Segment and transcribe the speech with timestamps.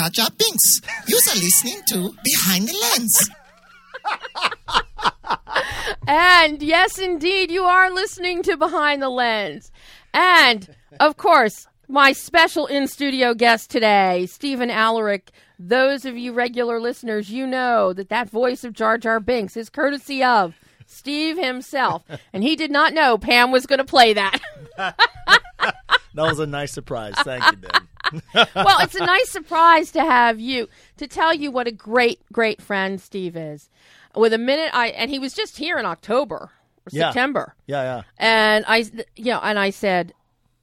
[0.00, 0.80] Jar Jar Binks.
[1.08, 3.30] You are listening to Behind the Lens.
[6.06, 9.70] And yes, indeed, you are listening to Behind the Lens.
[10.14, 15.32] And of course, my special in studio guest today, Stephen Alaric.
[15.58, 19.68] Those of you regular listeners, you know that that voice of Jar Jar Binks is
[19.68, 20.54] courtesy of
[20.86, 22.04] Steve himself.
[22.32, 24.40] And he did not know Pam was going to play that.
[26.14, 27.14] That was a nice surprise.
[27.18, 27.82] Thank you, Deb.
[28.34, 32.60] well, it's a nice surprise to have you to tell you what a great, great
[32.62, 33.68] friend Steve is.
[34.14, 37.08] With a minute, I and he was just here in October or Yeah.
[37.10, 38.02] September, Yeah, yeah.
[38.18, 38.78] and I,
[39.16, 40.12] you know, and I said,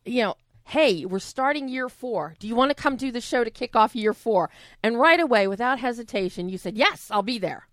[0.06, 0.36] you know,
[0.66, 2.36] hey, we're starting year four.
[2.40, 4.50] Do you want to come do the show to kick off year four?
[4.84, 7.68] And right away, without hesitation, you said, yes, I'll be there.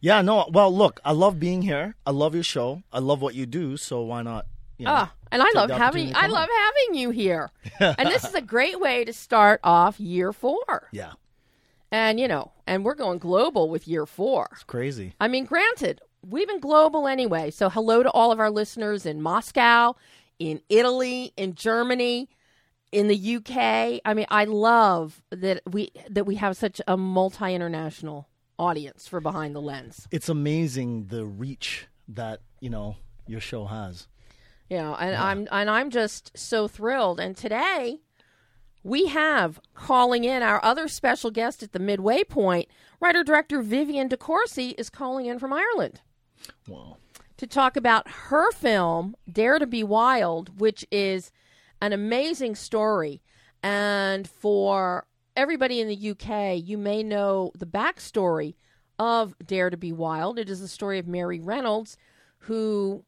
[0.00, 0.48] Yeah, no.
[0.50, 1.96] Well, look, I love being here.
[2.06, 2.82] I love your show.
[2.92, 3.76] I love what you do.
[3.76, 4.46] So why not?
[4.78, 7.50] You know, Ah, and I love having I love having you here.
[7.80, 10.88] and this is a great way to start off year four.
[10.92, 11.12] Yeah,
[11.90, 14.48] And you know, and we're going global with year four.
[14.52, 15.14] it's crazy.
[15.20, 17.50] I mean, granted, we've been global anyway.
[17.50, 19.94] So hello to all of our listeners in Moscow,
[20.38, 22.28] in Italy, in Germany,
[22.92, 24.00] in the UK.
[24.04, 29.54] I mean, I love that we that we have such a multi-international audience for Behind
[29.54, 30.08] the Lens.
[30.10, 34.08] It's amazing the reach that you know your show has.
[34.68, 37.20] You know, and I'm and I'm just so thrilled.
[37.20, 38.00] And today
[38.82, 42.68] we have calling in our other special guest at the midway point,
[43.00, 46.00] writer director Vivian DeCourcy is calling in from Ireland.
[46.66, 46.96] Wow.
[47.38, 51.30] to talk about her film Dare to Be Wild, which is
[51.80, 53.22] an amazing story.
[53.62, 55.06] And for
[55.36, 58.54] everybody in the UK, you may know the backstory
[58.98, 60.38] of Dare to Be Wild.
[60.38, 61.96] It is the story of Mary Reynolds,
[62.40, 63.04] who,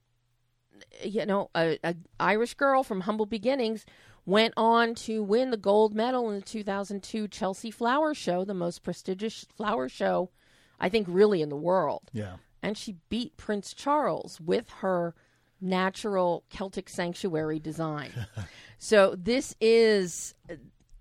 [1.05, 3.85] you know, a, a Irish girl from humble beginnings,
[4.27, 8.83] went on to win the gold medal in the 2002 Chelsea Flower Show, the most
[8.83, 10.31] prestigious flower show,
[10.79, 12.37] I think, really in the world Yeah.
[12.63, 15.15] and she beat Prince Charles with her
[15.61, 18.11] natural Celtic sanctuary design.
[18.79, 20.35] so this is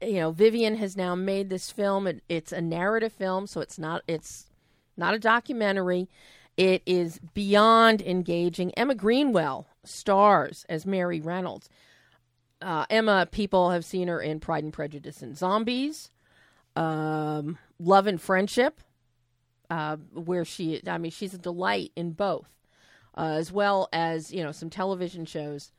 [0.02, 3.80] you know Vivian has now made this film It- it's a narrative film so it's
[3.80, 4.48] not it's
[4.98, 6.10] not a documentary
[6.60, 11.70] it is beyond engaging Emma Greenwell stars as Mary Reynolds
[12.62, 16.12] uh, Emma people have seen her in Pride and Prejudice and Zombies
[16.76, 18.82] um, Love and Friendship
[19.70, 22.50] uh, where she, I mean, she's a delight in both,
[23.16, 25.72] uh, as well as you know some television shows.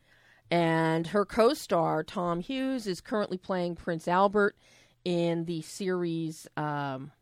[0.53, 4.57] And her co-star Tom Hughes is currently playing Prince Albert
[5.05, 6.49] in the series.
[6.57, 7.13] Um,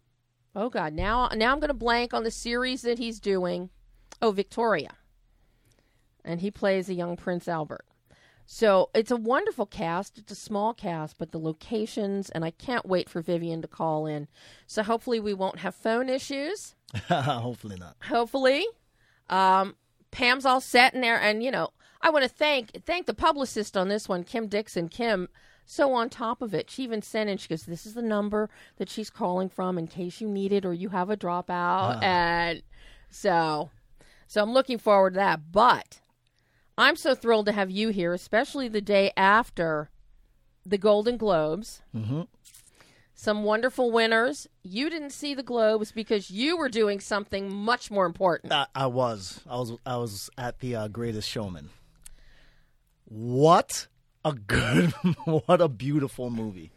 [0.54, 3.70] oh God, now now I'm going to blank on the series that he's doing.
[4.20, 4.94] Oh, Victoria,
[6.24, 7.84] and he plays a young Prince Albert.
[8.50, 10.16] So it's a wonderful cast.
[10.16, 14.06] It's a small cast, but the locations, and I can't wait for Vivian to call
[14.06, 14.26] in.
[14.66, 16.74] So hopefully we won't have phone issues.
[17.08, 17.96] Hopefully not.
[18.04, 18.66] Hopefully,
[19.28, 19.76] um,
[20.10, 21.68] Pam's all set in there, and you know
[22.00, 24.88] I want to thank thank the publicist on this one, Kim Dixon.
[24.88, 25.28] Kim,
[25.70, 27.36] so on top of it, she even sent in.
[27.36, 28.48] She goes, "This is the number
[28.78, 32.62] that she's calling from in case you need it or you have a dropout." And
[33.10, 33.68] so,
[34.26, 35.52] so I'm looking forward to that.
[35.52, 36.00] But
[36.78, 39.90] I'm so thrilled to have you here, especially the day after
[40.64, 41.82] the Golden Globes.
[41.94, 42.22] Mm-hmm.
[43.12, 44.46] Some wonderful winners.
[44.62, 48.54] You didn't see the Globes because you were doing something much more important.
[48.54, 49.42] I, I was.
[49.46, 49.72] I was.
[49.84, 51.68] I was at the uh, Greatest Showman.
[53.04, 53.86] What
[54.24, 54.90] a good.
[55.24, 56.70] what a beautiful movie.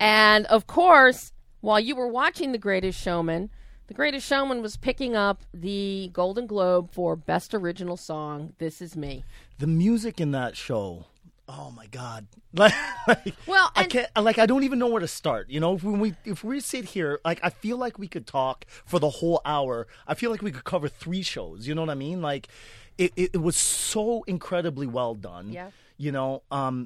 [0.00, 3.50] And of course, while you were watching The Greatest Showman,
[3.86, 8.96] The Greatest Showman was picking up the Golden Globe for Best Original Song, This Is
[8.96, 9.24] Me.
[9.58, 11.06] The music in that show.
[11.46, 12.26] Oh my god!
[12.56, 12.72] Like,
[13.08, 14.08] like Well, I can't.
[14.16, 15.50] Like, I don't even know where to start.
[15.50, 18.64] You know, if we if we sit here, like, I feel like we could talk
[18.86, 19.88] for the whole hour.
[20.06, 21.66] I feel like we could cover three shows.
[21.66, 22.22] You know what I mean?
[22.22, 22.48] Like,
[22.96, 25.50] it it, it was so incredibly well done.
[25.50, 25.70] Yeah.
[26.04, 26.76] You know, um,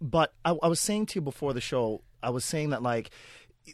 [0.00, 3.10] but I, I was saying to you before the show, I was saying that like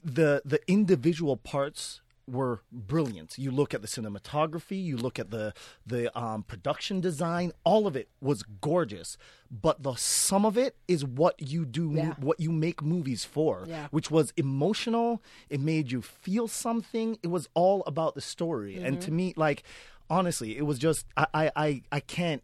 [0.04, 3.36] the the individual parts were brilliant.
[3.36, 5.54] You look at the cinematography, you look at the
[5.86, 9.16] the um, production design, all of it was gorgeous.
[9.50, 12.14] But the sum of it is what you do, Yeah.
[12.28, 13.88] what you make movies for, Yeah.
[13.90, 15.22] which was emotional.
[15.50, 17.18] It made you feel something.
[17.22, 18.76] It was all about the story.
[18.76, 19.04] And Mm-hmm.
[19.06, 19.62] to me, like
[20.08, 22.42] honestly, it was just I I I, I can't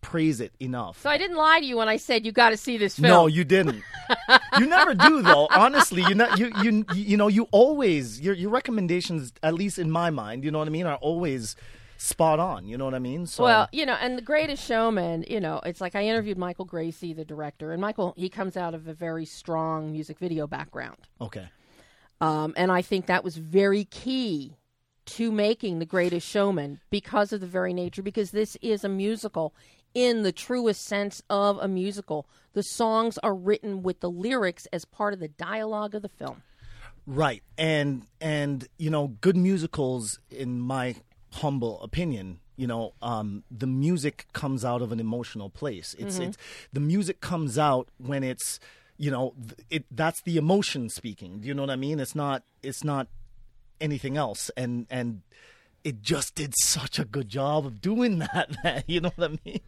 [0.00, 1.00] praise it enough.
[1.02, 3.08] So I didn't lie to you when I said you got to see this film.
[3.08, 3.82] No, you didn't.
[4.58, 5.48] you never do, though.
[5.50, 9.90] Honestly, you know, you you you know, you always your your recommendations, at least in
[9.90, 11.56] my mind, you know what I mean, are always
[11.96, 12.66] spot on.
[12.66, 13.26] You know what I mean?
[13.26, 16.66] So Well, you know, and the greatest showman, you know, it's like I interviewed Michael
[16.66, 20.96] Gracey, the director, and Michael, he comes out of a very strong music video background.
[21.20, 21.48] okay,
[22.20, 24.56] Um, and I think that was very key
[25.06, 29.54] to making The Greatest Showman because of the very nature, because this is a musical
[29.94, 32.26] in the truest sense of a musical.
[32.52, 36.42] The songs are written with the lyrics as part of the dialogue of the film.
[37.06, 37.42] Right.
[37.58, 40.96] And and you know, good musicals in my
[41.32, 45.94] humble opinion, you know, um, the music comes out of an emotional place.
[45.98, 46.36] It's it's
[46.72, 48.60] the music comes out when it's
[48.96, 49.34] you know,
[49.70, 51.40] it that's the emotion speaking.
[51.40, 52.00] Do you know what I mean?
[52.00, 53.08] It's not it's not
[53.80, 55.22] anything else and and
[55.84, 58.56] it just did such a good job of doing that.
[58.64, 58.82] Man.
[58.86, 59.60] You know what I mean?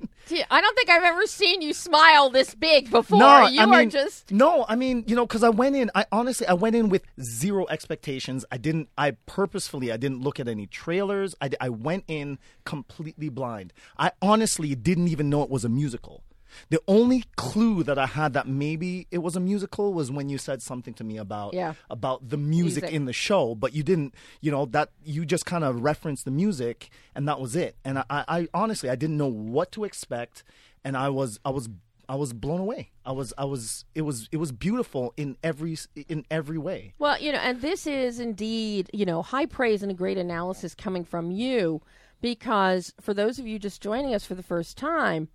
[0.51, 3.19] I don't think I've ever seen you smile this big before.
[3.19, 4.65] No, you I are mean, just no.
[4.69, 5.91] I mean, you know, because I went in.
[5.95, 8.45] I honestly, I went in with zero expectations.
[8.51, 8.89] I didn't.
[8.97, 11.35] I purposefully, I didn't look at any trailers.
[11.41, 13.73] I, I went in completely blind.
[13.99, 16.23] I honestly didn't even know it was a musical.
[16.71, 20.39] The only clue that I had that maybe it was a musical was when you
[20.39, 21.75] said something to me about Yeah.
[21.91, 22.95] about the music, Music.
[22.97, 24.15] in the show, but you didn't.
[24.41, 27.77] You know that you just kind of referenced the music, and that was it.
[27.85, 30.43] And I, I, I honestly, I didn't know what to expect,
[30.85, 31.69] and I was, I was,
[32.09, 32.91] I was blown away.
[33.07, 35.77] I was, I was, it was, it was beautiful in every,
[36.09, 36.93] in every way.
[36.99, 40.75] Well, you know, and this is indeed, you know, high praise and a great analysis
[40.75, 41.81] coming from you
[42.21, 45.29] because for those of you just joining us for the first time,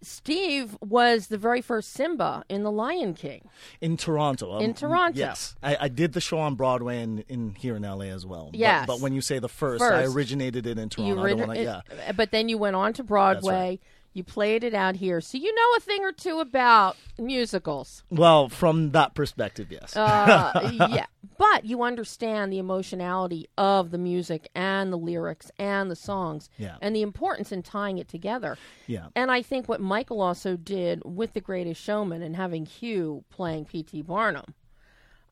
[0.00, 3.48] Steve was the very first Simba in The Lion King.
[3.80, 4.54] In Toronto.
[4.54, 5.18] Um, In Toronto.
[5.18, 5.56] Yes.
[5.62, 8.50] I, I did the show on Broadway and in here in LA as well.
[8.52, 8.86] But- Yes.
[8.86, 11.14] But, when you say the first, I originated it in Toronto.
[11.14, 12.12] You I rid- don't wanna, it- yeah.
[12.12, 13.80] But then you went on to Broadway.
[14.18, 15.20] You played it out here.
[15.20, 18.02] So you know a thing or two about musicals.
[18.10, 19.96] Well, from that perspective, yes.
[19.96, 21.06] Uh, yeah.
[21.38, 26.78] But you understand the emotionality of the music and the lyrics and the songs Yeah.
[26.82, 28.58] and the importance in tying it together.
[28.88, 29.06] Yeah.
[29.14, 33.66] And I think what Michael also did with The Greatest Showman and having Hugh playing
[33.66, 34.02] P.T.
[34.02, 34.52] Barnum,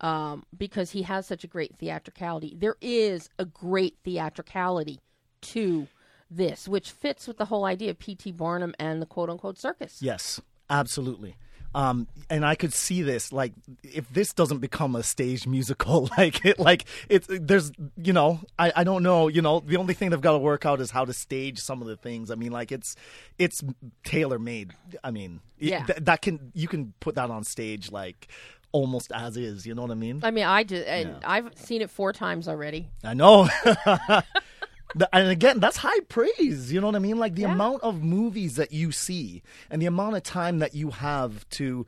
[0.01, 5.01] um, because he has such a great theatricality, there is a great theatricality
[5.41, 5.89] to
[6.31, 8.33] this, which fits with the whole idea of P.T.
[8.33, 9.99] Barnum and the quote unquote circus.
[10.03, 11.37] Yes, absolutely.
[11.75, 13.53] Um, and I could see this like
[13.83, 17.71] if this doesn't become a stage musical, like it, like it's there's
[18.03, 20.65] you know I, I don't know you know the only thing they've got to work
[20.65, 22.31] out is how to stage some of the things.
[22.31, 22.97] I mean like it's
[23.39, 23.63] it's
[24.05, 24.73] tailor made.
[25.05, 25.85] I mean it- Yeah.
[25.85, 28.29] th- that can you can put that on stage like
[28.73, 29.67] almost as is.
[29.67, 30.21] You know what I mean?
[30.23, 32.89] I mean, I just, and I've seen it four times already.
[33.05, 33.49] I know.
[34.97, 36.73] The- and again, that's high praise.
[36.73, 37.19] You know what I mean?
[37.19, 37.53] Like the Yeah.
[37.53, 41.87] amount of movies that you see and the amount of time that you have to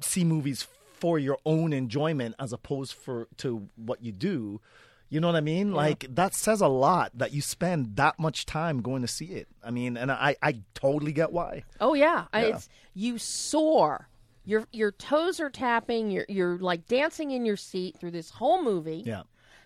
[0.00, 0.66] see movies
[0.98, 4.60] for your own enjoyment as opposed for to what you do.
[5.08, 5.72] You know what I mean?
[5.72, 9.48] Like that says a lot that you spend that much time going to see it.
[9.64, 11.64] I mean, and I, I totally get why.
[11.80, 14.08] Oh yeah, I it's you soar.
[14.44, 16.10] Your your toes are tapping.
[16.12, 19.02] You're you're like dancing in your seat through this whole movie.
[19.04, 19.22] Yeah.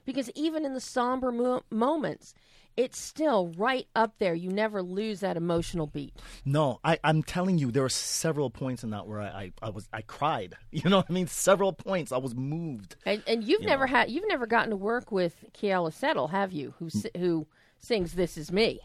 [0.07, 2.35] Because even in the somber mo- moments,
[2.77, 4.35] it's still right up there.
[4.35, 6.15] You never lose that emotional beat.
[6.45, 9.71] No, I, I'm telling you, there were several points in that where I, I, I
[9.71, 10.57] was I cried.
[10.73, 11.27] You know what I mean?
[11.29, 12.11] Several points.
[12.13, 12.97] I was moved.
[13.07, 13.95] And and you've You never know.
[13.95, 16.75] had you've never gotten to work with Keala Settle, have you?
[16.79, 17.47] Who who
[17.79, 18.81] sings "This Is Me"?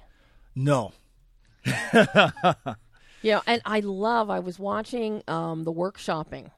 [0.55, 0.91] No.
[3.21, 4.29] You know, and I love.
[4.29, 6.51] I was watching um, the workshopping,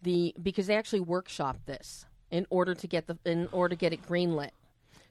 [0.00, 3.92] the because they actually workshopped this in order to get the in order to get
[3.92, 4.52] it greenlit.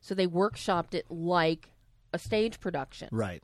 [0.01, 1.69] So they workshopped it like
[2.13, 3.07] a stage production.
[3.11, 3.41] Right.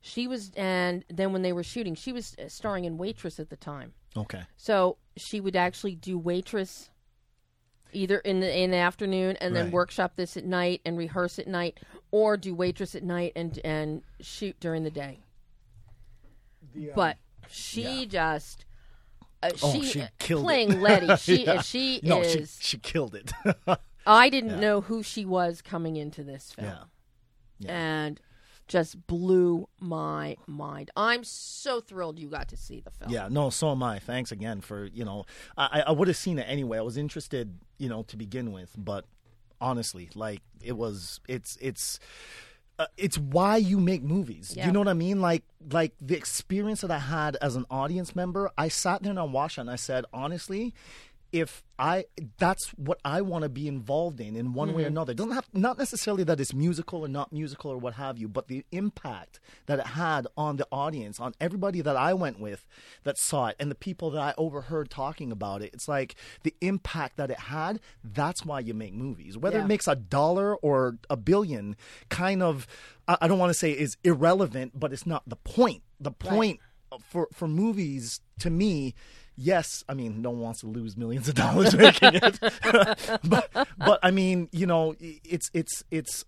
[0.00, 3.50] She was, and then when they were shooting, she was uh, starring in Waitress at
[3.50, 3.92] the time.
[4.16, 4.42] Okay.
[4.56, 6.90] So she would actually do Waitress
[7.92, 9.72] either in the in the afternoon and then Right.
[9.72, 11.78] workshop this at night and rehearse at night,
[12.12, 15.20] or do Waitress at night and and shoot during the day.
[16.94, 17.16] but
[17.48, 18.64] she just.
[19.42, 20.44] Uh, Oh, she, she killed it.
[20.44, 21.16] playing Lettie.
[21.16, 21.60] She Yeah.
[21.62, 22.56] she No, is.
[22.60, 23.32] she she killed it.
[24.06, 26.68] I didn't know who she was coming into this film.
[26.68, 26.84] yeah.
[27.58, 27.72] Yeah.
[27.72, 28.20] And
[28.68, 30.90] just blew my mind.
[30.96, 33.10] I'm so thrilled you got to see the film.
[33.10, 33.98] Yeah, no, so am I.
[33.98, 35.24] Thanks again for you know,
[35.56, 36.78] I I would have seen it anyway.
[36.78, 39.06] I was interested, you know, to begin with, but
[39.60, 41.98] honestly, like it was, it's it's.
[42.78, 44.52] Uh, it's why you make movies.
[44.54, 44.66] Yeah.
[44.66, 45.22] You know what I mean?
[45.22, 48.50] Like, like the experience that I had as an audience member.
[48.58, 50.74] I sat there and I watched it, and I said, honestly,
[51.32, 52.06] if I,
[52.38, 54.94] that's what I want to be involved in, in one way or mm-hmm.
[54.94, 55.12] another.
[55.12, 58.28] It doesn't have not necessarily that it's musical or not musical or what have you,
[58.28, 62.66] but the impact that it had on the audience, on everybody that I went with
[63.04, 65.70] that saw it, and the people that I overheard talking about it.
[65.74, 67.80] It's like the impact that it had.
[68.02, 69.64] That's why you make movies, whether Yeah.
[69.64, 71.76] it makes a dollar or a billion.
[72.08, 72.66] Kind of,
[73.06, 75.82] I, I don't want to say is irrelevant, but it's not the point.
[76.00, 76.60] The point
[77.08, 78.94] for for movies to me
[79.36, 82.38] yes, I mean, no one wants to lose millions of dollars making it,
[83.24, 86.24] but but I mean, you know, it's it's it's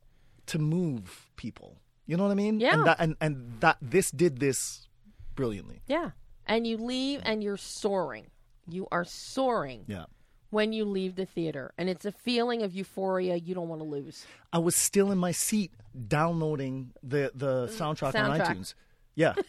[0.47, 1.79] to move people.
[2.07, 2.61] You know what I mean?
[2.61, 2.75] Yeah.
[2.75, 4.88] And that and, and that this did this
[5.35, 5.83] brilliantly.
[5.87, 6.11] Yeah.
[6.47, 8.27] And you leave and you're soaring.
[8.67, 10.07] You are soaring Yeah.
[10.50, 11.73] when you leave the theater.
[11.77, 14.25] And it's a feeling of euphoria you don't want to lose.
[14.53, 15.73] I was still in my seat
[16.07, 18.75] downloading the the soundtrack, on iTunes.
[19.18, 19.34] Yeah.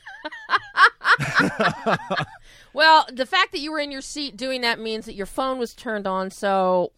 [2.71, 5.57] Well, the fact that you were in your seat doing that means that your phone
[5.57, 6.29] was turned on.
[6.29, 6.91] So,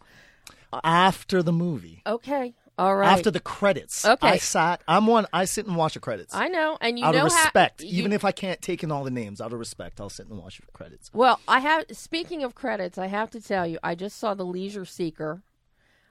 [0.84, 2.02] After the movie.
[2.06, 2.54] okay.
[2.78, 3.14] All right.
[3.14, 4.06] After the credits.
[4.06, 4.28] Okay.
[4.28, 6.34] I sat I'm one I sit and watch the credits.
[6.36, 6.78] I know.
[6.82, 7.82] And you out know of how- respect.
[7.82, 10.28] you- even if I can't take in all the names, out of respect, I'll sit
[10.28, 11.10] and watch the credits.
[11.14, 11.86] Well, I have.
[11.92, 15.42] Speaking of credits, I have to tell you, I just saw The Leisure Seeker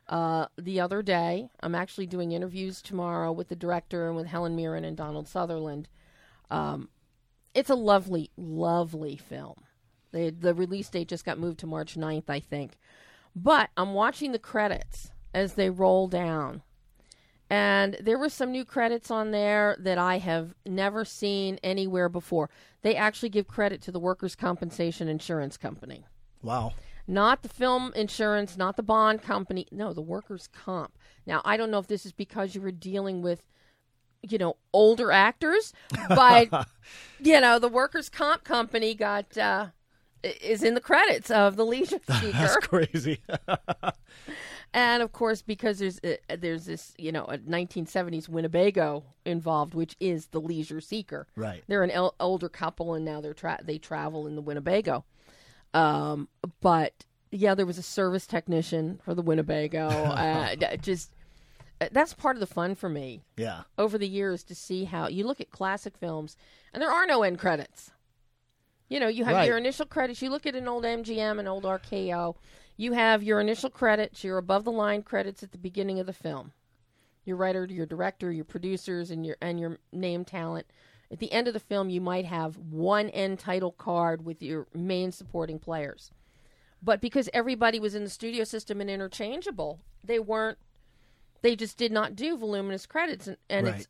[0.08, 1.50] uh, the other day.
[1.60, 5.88] I'm actually doing interviews tomorrow with the director and with Helen Mirren and Donald Sutherland.
[6.50, 6.88] Um,
[7.54, 9.57] it's a lovely, lovely film.
[10.12, 12.78] The the release date just got moved to March 9th, I think.
[13.35, 16.62] But I'm watching the credits as they roll down.
[17.49, 22.49] And there were some new credits on there that I have never seen anywhere before.
[22.83, 26.07] They actually give credit to the workers' compensation insurance company,
[26.42, 26.75] Wow.
[27.09, 29.66] not the film insurance, not the bond company.
[29.73, 30.97] No, the workers' comp.
[31.26, 33.45] Now, I don't know if this is because you were dealing with,
[34.28, 35.72] you know, older actors,
[36.08, 36.68] but,
[37.20, 39.36] you know, the workers' comp company got.
[39.36, 39.68] Uh,
[40.22, 42.32] is in the credits of the Leisure Seeker.
[42.32, 43.20] That's crazy.
[44.72, 49.96] And of course, because there's uh, there's this you know a 1970s Winnebago involved, which
[49.98, 51.26] is the Leisure Seeker.
[51.34, 51.64] Right.
[51.66, 55.04] They're an el- older couple, and now they're tra- they travel in the Winnebago.
[55.74, 56.28] Um,
[56.60, 59.88] but yeah, there was a service technician for the Winnebago.
[59.88, 61.10] uh, just
[61.80, 63.62] Uh, that's part of the fun for me yeah.
[63.78, 66.37] over the years to see how you look at classic films,
[66.75, 67.90] and there are no end credits.
[68.88, 69.49] You know, you have Right.
[69.49, 70.20] your initial credits.
[70.20, 72.37] You look at an old MGM, an old RKO.
[72.76, 76.12] You have your initial credits, your above the line credits at the beginning of the
[76.12, 76.52] film.
[77.25, 80.66] Your writer, your director, your producers, and your and your name talent.
[81.12, 84.66] At the end of the film, you might have one end title card with your
[84.75, 86.10] main supporting players.
[86.82, 90.58] But because everybody was in the studio system and interchangeable, they weren't.
[91.42, 93.76] They just did not do voluminous credits, and, and Right.
[93.76, 93.88] it's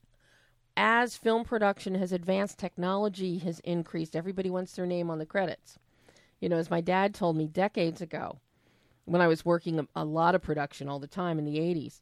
[0.76, 4.14] as film production has advanced, technology has increased.
[4.16, 5.78] Everybody wants their name on the credits.
[6.40, 8.38] You know, as my dad told me decades ago,
[9.04, 12.00] when I was working a, a lot of production all the time in the 80s,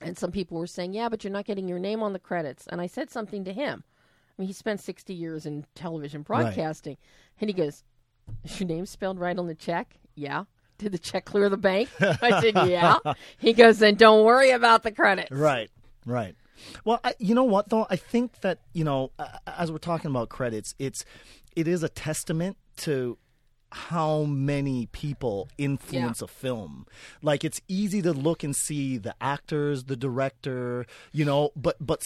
[0.00, 2.66] and some people were saying, Yeah, but you're not getting your name on the credits.
[2.68, 3.82] And I said something to him.
[4.38, 6.98] I mean, he spent 60 years in television broadcasting.
[7.40, 7.82] And he goes,
[8.44, 9.96] Is your name spelled right on the check?
[10.14, 10.44] Yeah.
[10.78, 11.88] Did the check clear the bank?
[12.00, 12.98] I said, Yeah.
[13.38, 15.30] He goes, Then don't worry about the credits.
[15.30, 15.70] Right,
[16.06, 16.34] right.
[16.84, 17.86] Well, I, you know what though?
[17.90, 21.04] I think that you know, uh, as we're talking about credits, it's
[21.56, 23.18] it is a testament to
[23.70, 26.24] how many people influence Yeah.
[26.24, 26.86] a film.
[27.22, 32.02] Like it's easy to look and see the actors, the director, you know, but but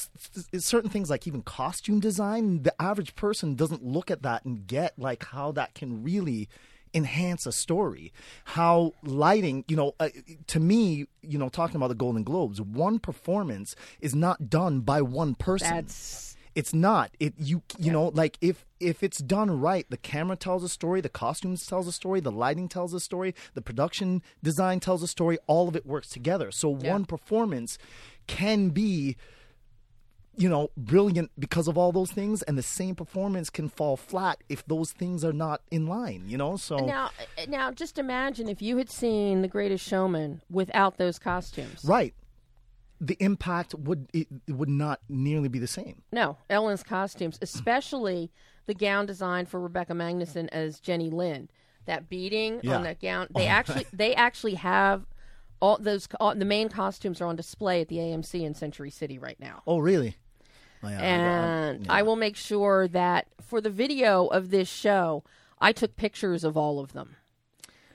[0.58, 4.98] certain things like even costume design, the average person doesn't look at that and get
[4.98, 6.48] like how that can really
[6.94, 8.12] enhance a story.
[8.44, 10.08] How lighting you know uh,
[10.48, 15.02] to me you know talking about the golden globes one performance is not done by
[15.02, 15.74] one person.
[15.76, 17.10] That's it's not.
[17.18, 21.00] It you you know like if if it's done right the camera tells a story
[21.00, 25.08] the costumes tells a story the lighting tells a story the production design tells a
[25.08, 26.50] story all of it works together.
[26.50, 26.92] So Yeah.
[26.92, 27.78] one performance
[28.26, 29.16] can be
[30.36, 34.38] you know brilliant because of all those things and the same performance can fall flat
[34.48, 38.48] if those things are not in line you know so Now, uh, now, just imagine
[38.48, 41.84] if you had seen The Greatest Showman without those costumes.
[41.84, 42.14] right
[43.00, 48.30] the impact would it, it would not nearly be the same No, Ellen's costumes, especially
[48.66, 51.50] the gown designed for Rebecca Magnuson as Jenny Lind.
[51.86, 52.76] That beading Yeah.
[52.76, 53.26] on that gown.
[53.34, 55.04] They actually, they actually have
[55.60, 56.06] all those.
[56.20, 59.62] All, the main costumes are on display at the AMC in Century City right now.
[59.66, 60.16] oh really
[60.82, 61.92] Oh, yeah, I- I- and yeah.
[61.92, 65.22] I will make sure that for the video of this show,
[65.60, 67.16] I took pictures of all of them.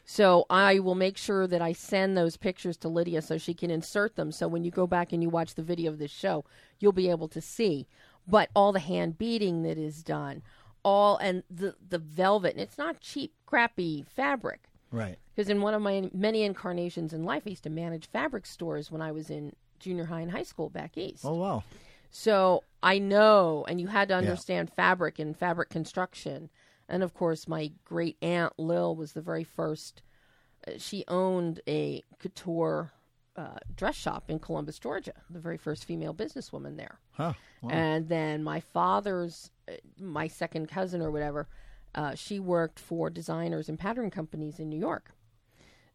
[0.06, 3.70] So I will make sure that I send those pictures to Lydia so she can
[3.70, 4.32] insert them.
[4.32, 6.46] So when you go back and you watch the video of this show,
[6.80, 7.88] you'll be able to see.
[8.26, 10.44] But all the hand beating that is done,
[10.84, 14.62] all and the the velvet, and it's not cheap, crappy fabric.
[14.92, 18.46] right Because in one of my many incarnations in life, I used to manage fabric
[18.46, 21.26] stores when I was in junior high and high school back east.
[21.26, 21.64] oh wow
[22.12, 26.50] So I know, and you had to understand fabric and fabric construction.
[26.88, 30.02] And of course, my great aunt Lil was the very first.
[30.68, 32.92] uh, She owned a couture
[33.36, 37.00] uh, dress shop in Columbus, Georgia, the very first female businesswoman there.
[37.12, 37.70] huh wow.
[37.70, 41.48] And then my father's, uh, my second cousin or whatever,
[41.94, 45.12] uh, she worked for designers and pattern companies in New York.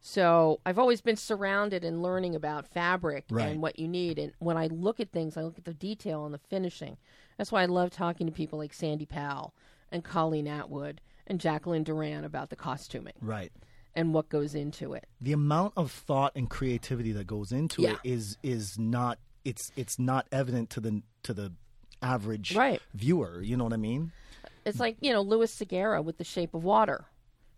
[0.05, 3.47] So I've always been surrounded and learning about fabric Right.
[3.53, 4.19] and what you need.
[4.19, 6.97] And when I look at things, I look at the detail and the finishing.
[7.37, 9.53] That's why I love talking to people like Sandy Powell
[9.93, 13.53] and Colleen Atwood and Jacqueline Durran about the costuming Right.
[13.95, 15.07] and what goes into it.
[15.21, 17.93] The amount of thought and creativity that goes into Yeah.
[17.93, 21.53] it is is not it's it's not evident to the to the
[22.01, 22.81] average Right.
[22.93, 23.41] viewer.
[23.41, 24.11] You know what I mean?
[24.65, 27.05] It's like you know Luis Sequeira with The Shape of Water,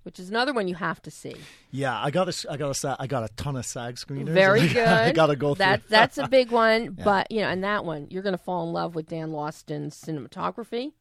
[0.05, 1.35] which is another one you have to see.
[1.71, 4.29] Yeah, I got a, I got a, I got a ton of SAG screeners.
[4.29, 4.87] Very good.
[4.87, 5.77] I got to go through.
[5.89, 8.73] That's a big one, but you know, and that one you're going to fall in
[8.73, 10.93] love with Dan Laustsen's cinematography.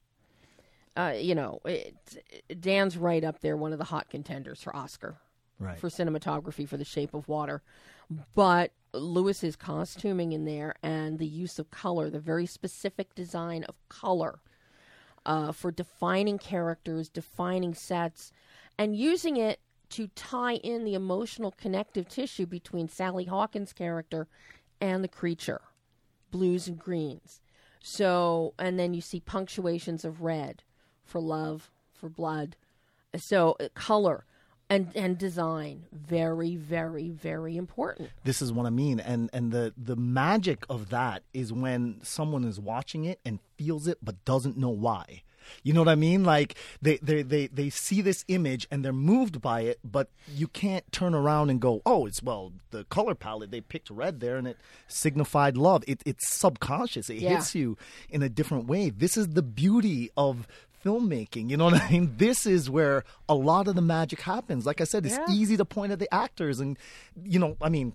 [0.97, 1.93] Uh, you know, it,
[2.59, 5.17] Dan's right up there, one of the hot contenders for Oscar
[5.59, 5.77] right.
[5.77, 7.61] for cinematography for The Shape of Water.
[8.33, 13.75] But Luis's costuming in there and the use of color, the very specific design of
[13.89, 14.39] color
[15.25, 18.31] uh, for defining characters, defining sets,
[18.77, 24.27] and using it to tie in the emotional connective tissue between Sally Hawkins' character
[24.81, 25.61] and the creature,
[26.31, 27.39] blues and greens.
[27.81, 30.63] So, and then you see punctuations of red
[31.03, 32.55] for love, for blood.
[33.15, 34.25] So, uh, color
[34.69, 38.09] and and design very very very important.
[38.23, 42.43] this is what I mean, and and the the magic of that is when someone
[42.43, 45.21] is watching it and feels it but doesn't know why.
[45.63, 46.23] You know what I mean?
[46.23, 50.47] Like they they they they see this image and they're moved by it, but you
[50.47, 54.37] can't turn around and go, "Oh, it's well the color palette they picked red there
[54.37, 57.09] and it signified love." It, it's subconscious.
[57.09, 57.29] It Yeah.
[57.35, 57.77] hits you
[58.09, 58.89] in a different way.
[58.89, 60.47] This is the beauty of
[60.83, 61.49] filmmaking.
[61.49, 62.13] You know what I mean?
[62.17, 64.67] This is where a lot of the magic happens.
[64.67, 65.25] Like I said, it's Yeah.
[65.33, 66.77] easy to point at the actors, and
[67.23, 67.93] you know, I mean,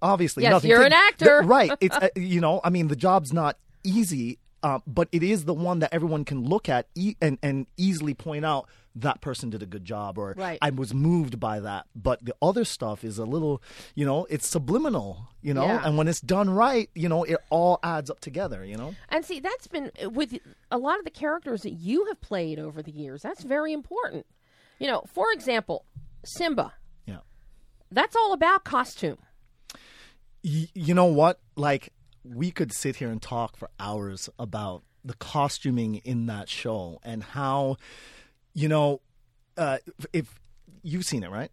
[0.00, 1.42] obviously, Yes, nothing you're to- an actor.
[1.44, 1.72] right?
[1.80, 5.54] It's uh, you know, I mean, the job's not easy, uh, but it is the
[5.54, 9.62] one that everyone can look at e- and and easily point out that person did
[9.62, 10.58] a good job, or Right.
[10.62, 11.84] I was moved by that.
[11.94, 13.62] But the other stuff is a little,
[13.94, 15.82] you know, it's subliminal, you know, Yeah.
[15.86, 18.94] and when it's done right, you know, it all adds up together, you know.
[19.10, 20.30] And see, that's been with
[20.70, 23.20] a lot of the characters that you have played over the years.
[23.22, 24.24] That's very important.
[24.78, 25.84] You know, for example,
[26.24, 26.72] Simba.
[27.06, 27.20] Yeah.
[27.92, 29.18] That's all about costume.
[30.42, 31.38] Y- you know what?
[31.56, 31.92] Like
[32.34, 37.22] we could sit here and talk for hours about the costuming in that show and
[37.22, 37.76] how,
[38.54, 39.00] you know,
[39.56, 39.78] uh,
[40.12, 40.40] if
[40.82, 41.50] you've seen it, right?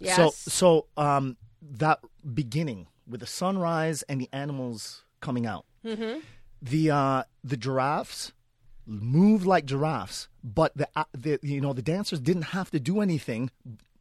[0.00, 0.16] Yes.
[0.16, 2.00] So, so um, that
[2.34, 6.20] beginning with the sunrise and the animals coming out, mm-hmm.
[6.60, 8.32] the uh, the giraffes
[8.86, 13.00] moved like giraffes, but the, uh, the you know the dancers didn't have to do
[13.00, 13.50] anything.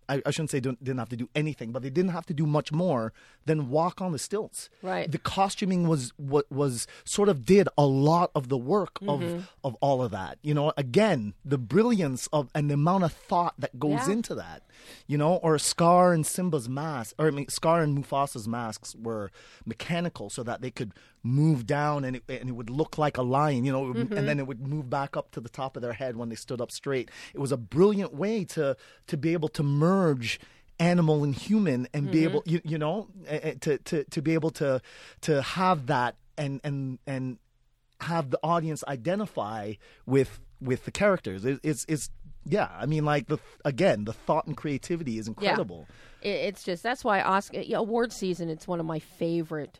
[0.10, 2.46] I, I shouldn't say didn't have to do anything, but they didn't have to do
[2.46, 3.13] much more
[3.46, 4.70] than walk on the stilts.
[4.82, 5.12] Right.
[5.12, 9.10] The costuming was what was sort of did a lot of the work Mm-hmm.
[9.36, 10.38] of of all of that.
[10.41, 14.13] You know, again, the brilliance of and the amount of thought that goes Yeah.
[14.13, 14.63] into that.
[15.08, 19.32] You know, or Scar and Simba's mask, or I mean, Scar and Mufasa's masks were
[19.65, 20.93] mechanical so that they could
[21.28, 24.18] move down and it, and it would look like a lion, you know, Mm-hmm.
[24.18, 26.36] and then it would move back up to the top of their head when they
[26.36, 27.10] stood up straight.
[27.34, 28.76] It was a brilliant way to
[29.08, 30.40] to be able to merge
[30.80, 32.30] animal and human and be Mm-hmm.
[32.30, 33.08] able you, you know
[33.62, 34.82] to, to to be able to
[35.22, 37.38] to have that and and and
[38.02, 39.74] have the audience identify
[40.06, 42.12] with with the characters it, it's it's
[42.46, 45.88] yeah i mean like the again the thought and creativity is incredible
[46.22, 48.50] It, it's just that's why Oscar yeah, award season.
[48.50, 49.80] It's one of my favorite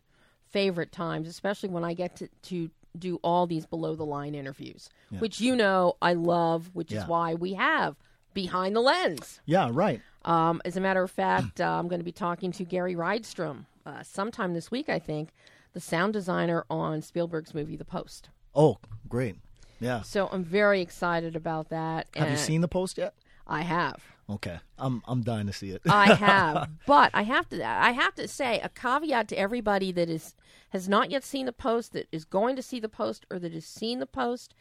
[0.50, 4.90] favorite times, especially when I get to to do all these below the line interviews,
[5.20, 7.02] which you know I love, which Yeah.
[7.04, 7.96] is why we have
[8.34, 9.40] behind the lens.
[9.46, 12.64] yeah right Um, as a matter of fact, uh, I'm going to be talking to
[12.66, 15.30] Gary Rydstrom uh, sometime this week, I think,
[15.74, 18.30] the sound designer on Spielberg's movie The Post.
[18.56, 19.36] oh great
[19.80, 22.08] yeah So I'm very excited about that.
[22.16, 23.14] have you seen the post yet
[23.46, 24.04] I have.
[24.30, 27.66] Okay i'm i'm dying to see it I have, but I have to.
[27.66, 30.36] I have to say a caveat to everybody that is
[30.70, 33.54] has not yet seen the post, that is going to see the post, or that
[33.54, 34.54] has seen the post.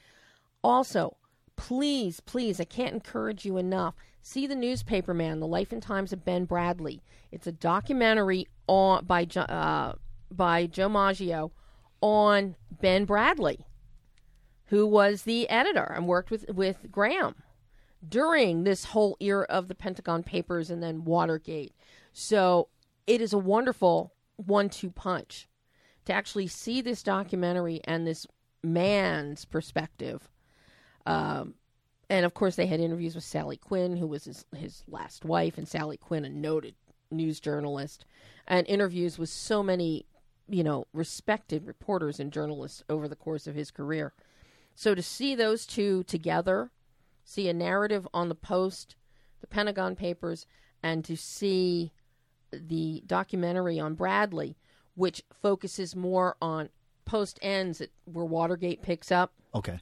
[0.63, 1.17] Also,
[1.57, 3.95] please, please, I can't encourage you enough.
[4.23, 7.01] See the newspaper man, the life and times of Ben Bradlee.
[7.31, 9.95] It's a documentary on by uh,
[10.31, 11.53] by Joe Maggio
[12.01, 13.65] on Ben Bradlee,
[14.67, 17.35] who was the editor and worked with with Graham
[18.07, 21.75] during this whole era of the Pentagon Papers and then Watergate.
[22.13, 22.69] So
[23.07, 25.49] it is a wonderful one two punch
[26.05, 28.27] to actually see this documentary and this
[28.63, 30.29] man's perspective.
[31.05, 31.55] Um,
[32.09, 35.59] and of course, they had interviews with Sally Quinn, who was his, his last wife,
[35.59, 36.75] and Sally Quinn, a noted
[37.11, 38.05] news journalist,
[38.47, 40.07] and interviews with so many,
[40.49, 44.13] you know, respected reporters and journalists over the course of his career.
[44.75, 46.71] So to see those two together
[47.27, 48.97] see a narrative on the Post,
[49.43, 50.47] the Pentagon Papers,
[50.83, 51.93] and to see
[52.53, 54.55] the documentary on Bradlee,
[54.95, 56.71] which focuses more on
[57.05, 59.81] Post ends at where Watergate picks up, Okay.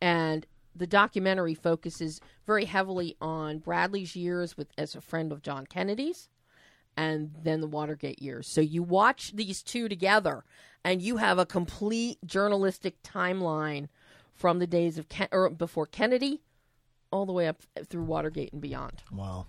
[0.00, 5.66] and the documentary focuses very heavily on Bradlee's years with as a friend of John
[5.66, 6.28] Kennedy's
[6.96, 8.46] and then the Watergate years.
[8.48, 10.44] So you watch these two together
[10.84, 13.88] and you have a complete journalistic timeline
[14.34, 16.40] from the days of Ken- or before Kennedy
[17.12, 19.02] all the way up through Watergate and beyond.
[19.12, 19.46] Wow.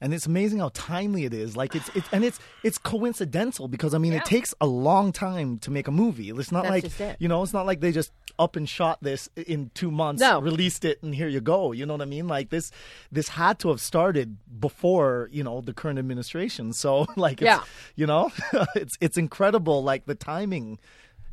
[0.00, 1.56] And it's amazing how timely it is.
[1.56, 4.18] Like it's it's and it's it's coincidental because I mean Yeah.
[4.20, 6.30] it takes a long time to make a movie.
[6.30, 7.16] It's not That's like it.
[7.18, 10.40] you know, it's not like they just up and shot this in two months, No.
[10.40, 11.72] released it, and here you go.
[11.72, 12.28] You know what I mean?
[12.28, 12.70] Like this
[13.10, 16.72] this had to have started before you know the current administration.
[16.72, 17.64] So like, it's, Yeah.
[17.96, 18.30] you know,
[18.76, 19.82] it's it's incredible.
[19.82, 20.78] Like the timing,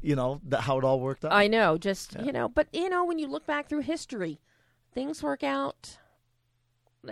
[0.01, 1.31] you know, that how it all worked out.
[1.33, 4.39] I know, just you know, but you know, when you look back through history,
[4.95, 5.97] things work out,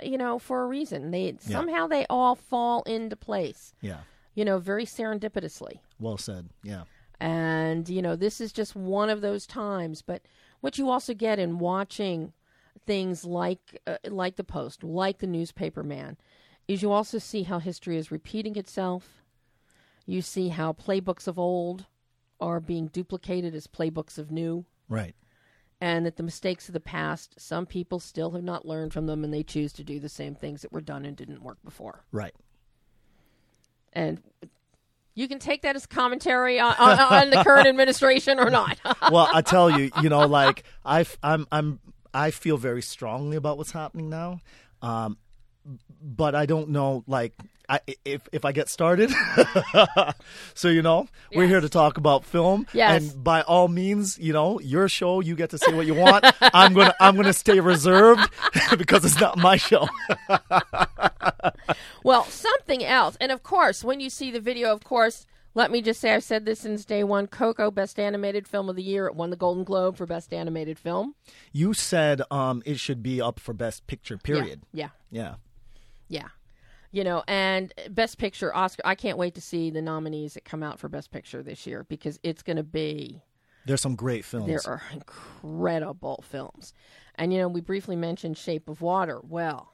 [0.01, 1.11] you know, for a reason.
[1.11, 3.99] They somehow they all fall into place, yeah.
[4.33, 5.79] you know, very serendipitously.
[5.99, 6.49] Well said.
[6.63, 6.85] Yeah.
[7.19, 10.01] And you know, this is just one of those times.
[10.01, 10.23] But
[10.61, 12.33] what you also get in watching
[12.87, 16.17] things like uh, like the Post, like the Newspaper Man,
[16.67, 19.21] is you also see how history is repeating itself.
[20.07, 21.85] You see how playbooks of old
[22.41, 25.15] are being duplicated as playbooks of new Right.
[25.83, 29.21] And that the mistakes of the past, some people still have not learned from them
[29.25, 32.05] and they choose to do the same things that were done and didn't work before.
[32.13, 32.33] Right.
[33.91, 34.21] And
[35.13, 38.79] you can take that as commentary on, on, on the current administration or not.
[39.11, 41.81] well, I tell you, you know, like I, I'm, I'm,
[42.13, 44.39] I feel very strongly about what's happening now,
[44.81, 45.17] um,
[46.01, 47.33] but I don't know, like,
[47.73, 49.11] I, if if I get started.
[50.53, 53.01] so you know, we're here to talk about film, Yes.
[53.11, 56.23] and by all means, you know, your show, you get to say what you want.
[56.41, 58.29] I'm gonna, I'm gonna stay reserved
[58.77, 59.87] because it's not my show.
[62.03, 63.17] well, something else.
[63.19, 66.23] And of course, when you see the video, of course, let me just say I've
[66.23, 69.07] said this since day one Coco, Best Animated Film of the Year.
[69.07, 71.15] It won the Golden Globe for Best Animated Film.
[71.51, 74.17] You said um, it should be up for Best Picture.
[74.17, 74.61] Period.
[74.73, 74.89] Yeah.
[75.11, 75.35] Yeah.
[76.07, 76.27] Yeah.
[76.93, 80.61] You know, and Best Picture, Oscar, I can't wait to see the nominees that come
[80.61, 83.23] out for Best Picture this year because it's going to be
[83.65, 84.45] There's some great films.
[84.45, 86.71] There are incredible films.
[87.15, 89.19] And, you know, we briefly mentioned Shape of Water.
[89.23, 89.73] Well,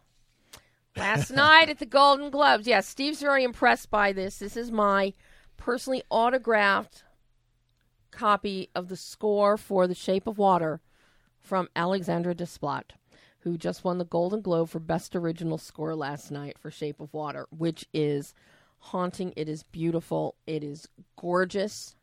[0.96, 4.40] last night at the Golden Globes, yeah, Steve's very impressed by this.
[4.40, 5.14] This is my
[5.58, 7.04] personally autographed
[8.12, 10.82] copy of the score for The Shape of Water
[11.40, 12.92] from Alexandre Desplat,
[13.40, 17.14] who just won the Golden Globe for Best Original Score last night for Shape of
[17.14, 18.34] Water, which is
[18.80, 19.34] haunting.
[19.36, 20.36] It is beautiful.
[20.46, 21.96] It is gorgeous.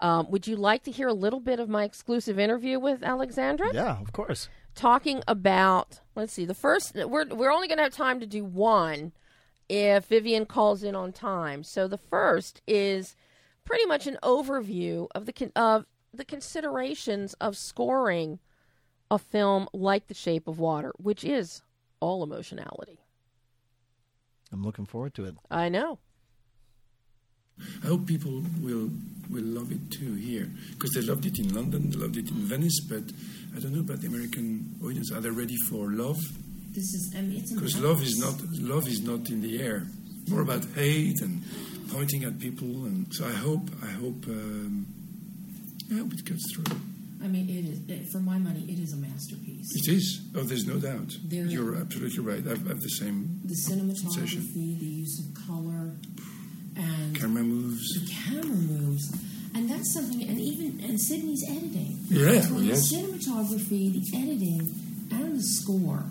[0.00, 3.70] Um, would you like to hear a little bit of my exclusive interview with Alexandre?
[3.72, 4.48] yeah, of course.
[4.74, 8.44] Talking about, let's see, the first, we're, we're only going to have time to do
[8.44, 9.12] one
[9.68, 11.62] if Vivian calls in on time.
[11.62, 13.16] So the first is
[13.64, 18.40] pretty much an overview of the, of the considerations of scoring
[19.14, 21.62] a film like The Shape of Water, which is
[22.00, 22.98] all emotionality.
[24.52, 25.34] I'm looking forward to it.
[25.50, 25.98] I know.
[27.82, 28.90] I hope people will
[29.30, 32.36] will love it too here because they loved it in London, they loved it in
[32.36, 33.04] Venice, but
[33.56, 35.12] I don't know about the American audience.
[35.12, 36.18] Are they ready for love?
[36.72, 39.86] This is, I mean, Because love is not love is not in the air.
[40.28, 41.42] More about hate and
[41.92, 44.86] pointing at people, and so I hope I hope um,
[45.92, 46.76] I hope it gets through.
[47.24, 48.12] I mean, it is.
[48.12, 49.70] For my money, it is a masterpiece.
[49.74, 50.20] It is.
[50.36, 51.10] Oh, there's no doubt.
[51.24, 52.46] There- You're absolutely right.
[52.46, 54.42] I've, I've the same The sensation.
[54.42, 55.92] cinematography, the use of color,
[56.76, 57.82] and Camera moves.
[57.94, 59.16] the camera moves,
[59.54, 60.22] and that's something.
[60.28, 61.98] And even and Sidney's editing.
[62.10, 62.90] Yeah, Between yes.
[62.90, 64.60] the cinematography, the editing,
[65.10, 66.04] and the score.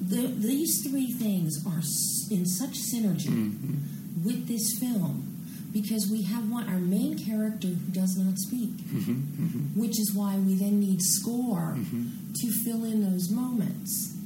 [0.00, 1.82] The, these three things are
[2.30, 4.24] in such synergy Mm-hmm.
[4.24, 5.35] with this film
[5.82, 9.80] because we have one our main character who does not speak, Mm-hmm, mm-hmm.
[9.80, 12.32] which is why we then need score mm-hmm.
[12.34, 14.16] to fill in those moments.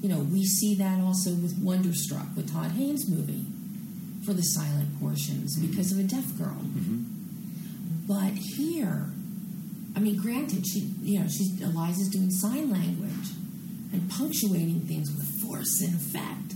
[0.00, 3.46] You know, we see that also with Wonderstruck, with Todd Haynes' movie,
[4.24, 6.62] for the silent portions because of a deaf girl.
[6.62, 7.02] Mm-hmm.
[8.06, 9.06] But here,
[9.96, 13.30] I mean, granted, she, you know, she's Elisa's doing sign language
[13.92, 16.54] and punctuating things with force and effect,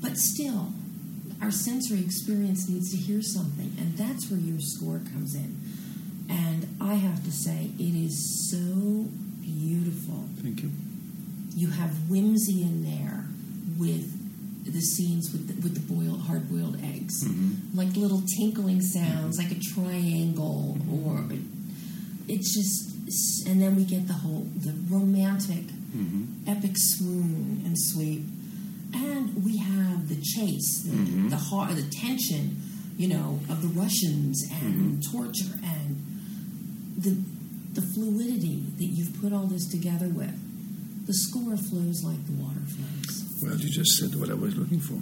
[0.00, 0.72] but still,
[1.42, 5.56] our sensory experience needs to hear something, and that's where your score comes in.
[6.28, 9.06] And I have to say, it is so
[9.40, 10.28] beautiful.
[10.42, 10.70] Thank you.
[11.54, 13.26] You have whimsy in there
[13.78, 14.12] with
[14.72, 17.76] the scenes with the, with the boiled hard boiled eggs, mm-hmm.
[17.78, 21.06] like little tinkling sounds, like a triangle, mm-hmm.
[21.06, 21.24] or
[22.28, 22.92] it's just.
[23.46, 26.50] And then we get the whole the romantic mm-hmm.
[26.50, 28.24] epic swoon and sweep,
[29.12, 32.56] and we have the chase, the the, heart, the tension,
[32.96, 35.96] you know, of the Russians and torture and
[36.98, 37.16] the
[37.72, 40.34] the fluidity that you've put all this together with.
[41.06, 43.24] The score flows like the water flows.
[43.42, 44.98] Well, you just said what I was looking for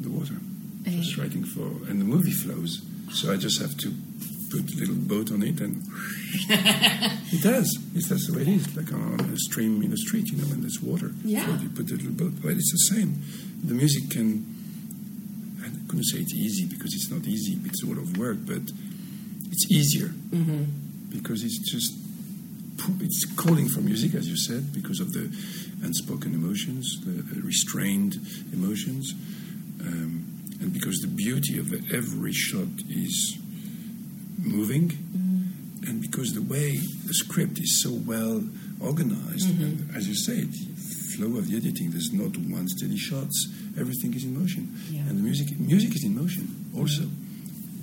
[0.00, 0.36] the water.
[0.86, 0.90] Eh.
[1.02, 2.82] Just writing for, and the movie flows.
[3.12, 3.92] So I just have to
[4.50, 5.82] put a little boat on it, and
[7.32, 7.78] it does.
[7.94, 10.48] It's, that's the way it is, like on a stream in the street, you know,
[10.48, 11.12] when there's water.
[11.24, 11.44] Yeah.
[11.44, 12.32] So you put a little boat.
[12.42, 13.22] Well, it's the same.
[13.62, 14.44] The music can,
[15.60, 18.62] I couldn't say it's easy because it's not easy, it's a lot of work, but
[19.50, 20.12] it's easier
[21.10, 21.94] because it's just
[23.00, 25.30] it's calling for music, as you said, because of the
[25.82, 28.16] unspoken emotions, the restrained
[28.52, 29.14] emotions,
[29.80, 30.24] um,
[30.60, 33.36] and because the beauty of every shot is
[34.48, 34.90] moving,
[35.86, 38.42] and because the way the script is so well
[38.80, 43.48] organized, and as you say, the flow of the editing, there's not one steady shots.
[43.78, 45.00] Everything is in motion, Yeah.
[45.08, 47.04] and the music music is in motion also.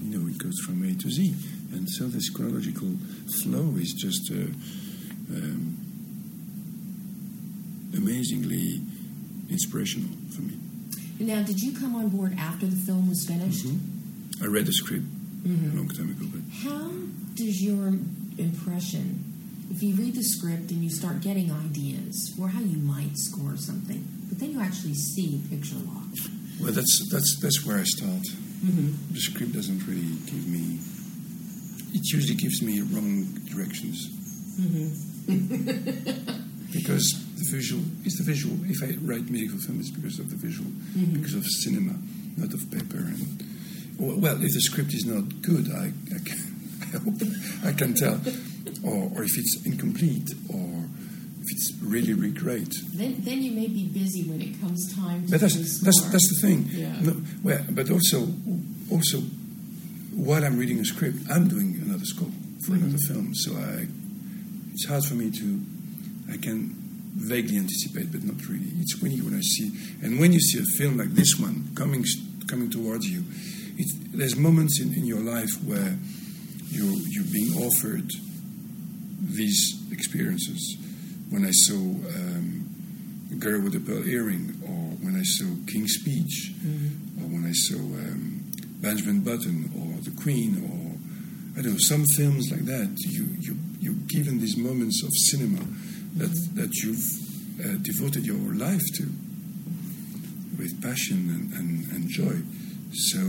[0.04, 1.34] You know, it goes from A to Z,
[1.74, 2.92] and so this chronological
[3.44, 4.32] flow is just.
[4.32, 4.48] Uh,
[5.36, 5.78] um,
[7.96, 8.82] amazingly
[9.50, 10.54] inspirational for me.
[11.20, 13.66] Now, did you come on board after the film was finished?
[14.42, 15.06] I read the script
[15.46, 16.90] a long time ago, but How
[17.36, 17.88] does your
[18.38, 19.24] impression,
[19.70, 23.56] if you read the script and you start getting ideas for how you might score
[23.58, 26.04] something, but then you actually see picture lock?
[26.62, 28.26] well, that's that's that's where I start.
[28.66, 29.14] Mm-hmm.
[29.14, 30.80] The script doesn't really give me.
[31.94, 34.10] It usually gives me wrong directions.
[34.60, 36.42] Mm-hmm.
[36.72, 38.58] because the visual is the visual.
[38.66, 41.14] If I write musical film, it's because of the visual, mm-hmm.
[41.20, 41.96] because of cinema,
[42.38, 42.98] not of paper.
[42.98, 43.55] And
[44.00, 46.40] well, if the script is not good, I, I, can,
[46.94, 47.16] I hope
[47.66, 48.20] I can tell,
[48.84, 50.84] or, or if it's incomplete, or
[51.42, 52.74] if it's really, really great.
[52.94, 56.02] Then, then you may be busy when it comes time to But that's the that's
[56.12, 56.66] that's the thing.
[56.70, 57.00] Yeah.
[57.02, 58.28] No, well, but also
[58.92, 59.20] also
[60.16, 62.28] while I'm reading a script, I'm doing another score
[62.66, 62.84] for Mm-hmm.
[62.86, 63.36] another film.
[63.36, 63.86] So I
[64.74, 65.62] it's hard for me to
[66.34, 66.74] I can
[67.16, 68.68] vaguely anticipate, but not really.
[68.82, 71.70] It's when you when I see and when you see a film like this one
[71.76, 72.04] coming
[72.48, 73.24] coming towards you,
[74.12, 75.98] there's moments in, in your life where
[76.70, 78.10] you you're being offered
[79.22, 80.78] these experiences.
[81.30, 82.70] When I saw um,
[83.40, 86.54] Girl with a Pearl Earring, or when I saw King's Speech,
[87.20, 92.06] or when I saw um, Benjamin Button, or The Queen, or I don't know, some
[92.16, 92.96] films like that.
[93.00, 95.64] You you you're given these moments of cinema
[96.16, 97.06] that that you've
[97.60, 99.04] uh, devoted your life to
[100.58, 102.42] with passion and, and, and joy.
[102.94, 103.20] So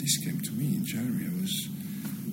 [0.00, 1.68] this came to me in January, I was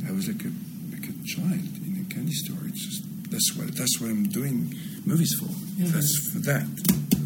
[0.08, 0.51] I was like a
[0.91, 2.58] like a child in a candy store.
[2.67, 4.73] It's just that's what that's what I'm doing
[5.06, 5.49] movies for.
[5.77, 6.65] That's for that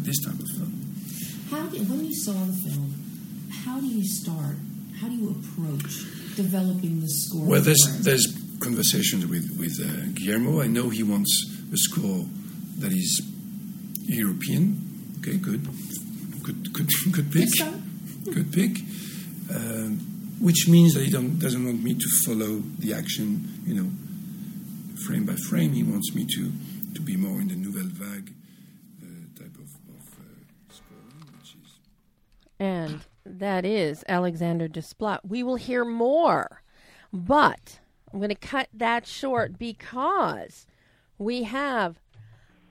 [0.04, 0.94] this type of film.
[1.50, 2.94] How did, when you saw the film,
[3.64, 4.56] how do you start?
[5.00, 6.04] How do you approach
[6.36, 7.46] developing the score?
[7.46, 8.04] Well, there's it?
[8.04, 8.26] there's
[8.60, 10.60] conversations with with uh, Guillermo.
[10.60, 11.32] I know he wants
[11.72, 12.26] a score
[12.78, 13.22] that is
[14.04, 15.16] European.
[15.20, 15.68] Okay, good,
[16.42, 17.48] good, good, good pick.
[17.58, 17.74] Yes.
[18.24, 18.78] Good pick.
[19.54, 20.11] Um,
[20.42, 23.88] which means that he doesn't want me to follow the action, you know,
[25.06, 25.72] frame by frame.
[25.72, 26.52] He wants me to,
[26.94, 28.32] to be more in the nouvelle vague
[29.00, 31.78] uh, type of, of uh, scoring, which is
[32.58, 35.20] And that is Alexandre Desplat.
[35.22, 36.62] We will hear more,
[37.12, 37.78] but
[38.12, 40.66] I'm going to cut that short because
[41.18, 42.00] we have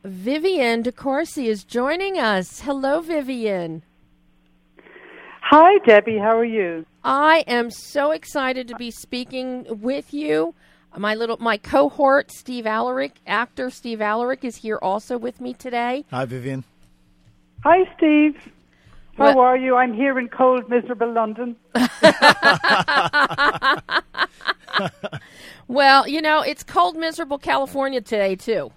[0.03, 2.61] Vivian DeCourcy is joining us.
[2.61, 3.83] Hello, Vivian.
[5.51, 6.17] Hi, Debbie.
[6.17, 6.85] How are you?
[7.03, 10.55] I am so excited to be speaking with you.
[10.97, 16.05] My little my cohort, Steve Alaric, actor Steve Alaric, is here also with me today.
[16.09, 16.63] Hi, Vivian.
[17.65, 18.37] Hi, Steve.
[19.17, 19.75] How Well- are you?
[19.75, 21.57] I'm here in cold, miserable London.
[25.67, 28.73] Well, you know, it's cold, miserable California today too.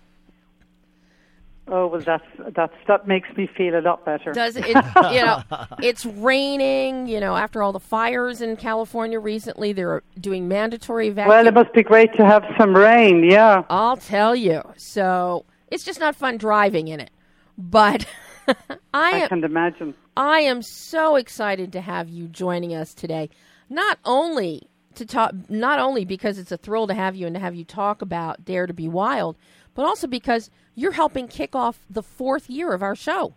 [1.66, 2.24] Oh well, that's
[2.55, 4.33] that's that makes me feel a lot better.
[4.33, 4.66] Does it?
[4.66, 5.42] You know,
[5.83, 7.07] it's raining.
[7.07, 11.72] You know, after all the fires in California recently, they're doing mandatory well, it must
[11.72, 13.24] be great to have some rain.
[13.24, 13.64] Yeah.
[13.70, 14.62] I'll tell you.
[14.77, 17.11] So it's just not fun driving in it.
[17.57, 18.07] But
[18.92, 19.94] I I can imagine.
[20.16, 23.31] I am so excited to have you joining us today.
[23.70, 27.40] Not only to talk, not only because it's a thrill to have you and to
[27.40, 29.37] have you talk about Dare to Be Wild,
[29.74, 33.34] but also because you're helping kick off the fourth year of our show.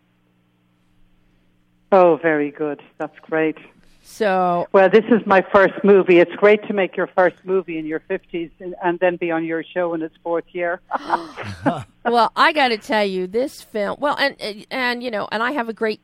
[1.92, 2.82] Oh, very good.
[2.98, 3.58] That's great.
[4.08, 6.20] So Well, this is my first movie.
[6.20, 9.46] It's great to make your first movie in your 50s and, and then be on
[9.46, 10.80] your show in its fourth year.
[12.06, 13.98] well, I got to tell you, this film.
[14.00, 16.02] Well, and and you know, and I have a great.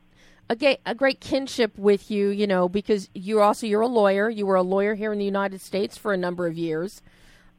[0.50, 4.30] A, ga- a great kinship with you, you know, because you're also you're a lawyer.
[4.30, 7.02] You were a lawyer here in the United States for a number of years.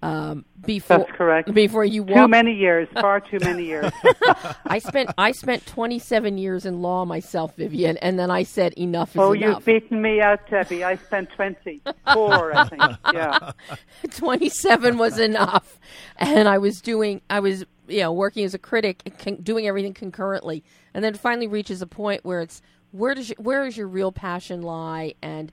[0.05, 1.55] Um, before That's correct.
[1.55, 3.91] Before you Too many years, far too many years.
[4.67, 9.17] I spent I spent 27 years in law myself, Vivian, and then I said enough
[9.17, 9.57] is oh, enough.
[9.57, 10.85] you've beaten me out, Debbie.
[10.85, 12.83] I spent 24, I think.
[13.15, 13.53] Yeah.
[14.11, 15.79] 27 was enough
[16.19, 19.67] and i was doing i was you know working as a critic and con- doing
[19.67, 20.63] everything concurrently
[20.93, 22.61] and then finally reaches a point where it's
[22.93, 25.53] where does your, where does your real passion lie and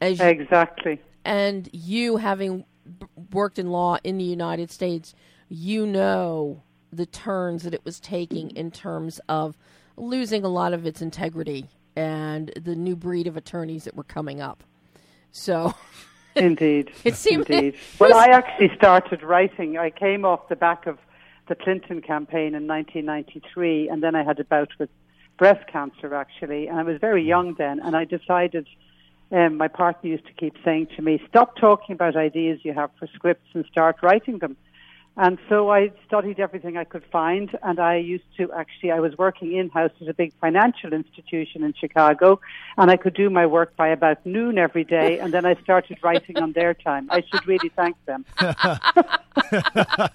[0.00, 1.00] as you, Exactly.
[1.24, 2.64] and you having
[2.98, 5.14] b- worked in law in the united states
[5.48, 9.56] you know the turns that it was taking in terms of
[9.96, 14.40] losing a lot of its integrity and the new breed of attorneys that were coming
[14.40, 14.64] up
[15.30, 15.74] so
[16.34, 16.90] Indeed.
[17.04, 17.74] It seemed- Indeed.
[17.98, 19.76] Well, I actually started writing.
[19.76, 20.98] I came off the back of
[21.48, 24.88] the Clinton campaign in 1993, and then I had a bout with
[25.36, 26.68] breast cancer, actually.
[26.68, 28.66] And I was very young then, and I decided.
[29.32, 32.90] Um, my partner used to keep saying to me, "Stop talking about ideas you have
[32.98, 34.56] for scripts and start writing them."
[35.14, 39.18] And so I studied everything I could find, and I used to actually, I was
[39.18, 42.40] working in house at a big financial institution in Chicago,
[42.78, 45.98] and I could do my work by about noon every day, and then I started
[46.02, 47.08] writing on their time.
[47.10, 48.24] I should really thank them.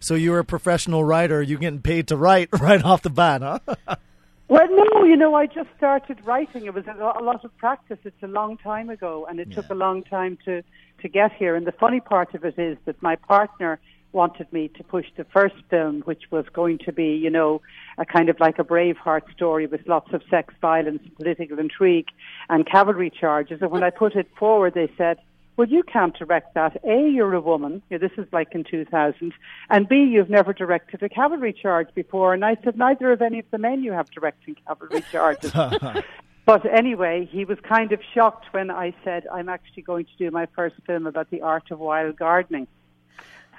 [0.00, 1.42] So you were a professional writer.
[1.42, 3.96] You're getting paid to write right off the bat, huh?
[4.50, 6.66] Well, no, you know, I just started writing.
[6.66, 7.98] It was a, a lot of practice.
[8.02, 10.64] It's a long time ago, and it took a long time to,
[11.02, 11.54] to get here.
[11.54, 13.78] And the funny part of it is that my partner
[14.10, 17.62] wanted me to push the first film, which was going to be, you know,
[17.96, 22.08] a kind of like a Braveheart story with lots of sex, violence, political intrigue,
[22.48, 23.62] and cavalry charges.
[23.62, 25.18] And when I put it forward, they said,
[25.56, 26.82] well, you can't direct that.
[26.84, 27.82] A, you're a woman.
[27.90, 29.32] You know, this is like in 2000.
[29.68, 32.32] And B, you've never directed a cavalry charge before.
[32.32, 35.52] And I said, neither of any of the men you have directing cavalry charges.
[36.46, 40.30] but anyway, he was kind of shocked when I said, I'm actually going to do
[40.30, 42.66] my first film about the art of wild gardening.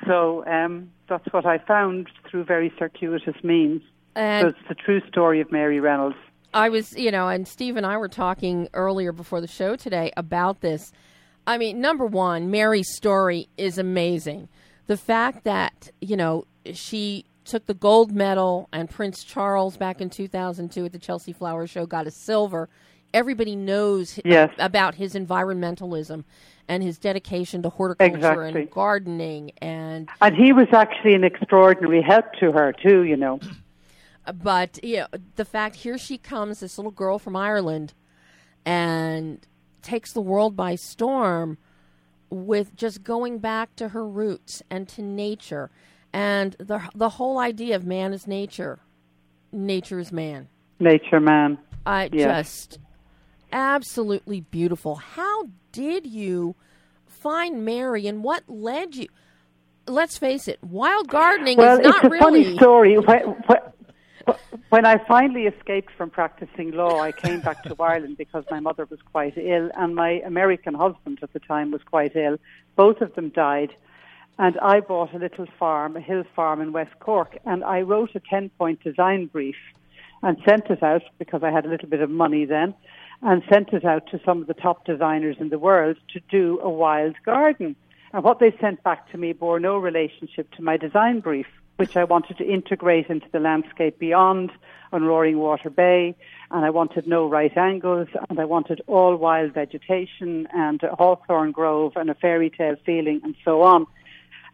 [0.07, 3.83] So um, that's what I found through very circuitous means.
[4.15, 6.17] and so it's the true story of Mary Reynolds.
[6.53, 10.11] I was, you know, and Steve and I were talking earlier before the show today
[10.17, 10.91] about this.
[11.47, 14.47] I mean, number one, Mary's story is amazing.
[14.87, 20.09] The fact that, you know, she took the gold medal and Prince Charles back in
[20.09, 22.69] 2002 at the Chelsea Flower Show got a silver.
[23.13, 24.51] Everybody knows Yes.
[24.59, 26.23] about his environmentalism
[26.67, 28.61] and his dedication to horticulture Exactly.
[28.61, 33.39] and gardening and And he was actually an extraordinary help to her, too, you know.
[34.43, 37.91] but you know the fact here she comes this little girl from ireland
[38.65, 39.39] and
[39.81, 41.57] takes the world by storm
[42.29, 45.69] with just going back to her roots and to nature
[46.13, 48.79] and the the whole idea of man is nature
[49.51, 50.47] nature is man
[50.79, 51.57] Nature man.
[51.85, 52.67] i Yes.
[52.67, 52.79] just
[53.51, 56.55] absolutely beautiful how did you
[57.05, 59.07] find mary and what led you
[59.87, 62.97] let's face it wild gardening Well, is not it's a really funny story.
[64.69, 68.85] When, I finally escaped from practicing law, I came back to Ireland because my mother
[68.85, 72.37] was quite ill and my American husband at the time was quite ill.
[72.75, 73.73] Both of them died.
[74.37, 78.15] And I bought a little farm, a hill farm in West Cork, and I wrote
[78.15, 79.57] a 10 point design brief
[80.23, 82.73] and sent it out because I had a little bit of money then
[83.21, 86.59] and sent it out to some of the top designers in the world to do
[86.61, 87.75] a wild garden.
[88.13, 91.47] And what they sent back to me bore no relationship to my design brief,
[91.81, 94.51] which I wanted to integrate into the landscape beyond
[94.93, 96.15] on Roaring Water Bay.
[96.51, 101.51] And I wanted no right angles, and I wanted all wild vegetation and a hawthorn
[101.51, 103.87] grove and a fairy tale feeling and so on.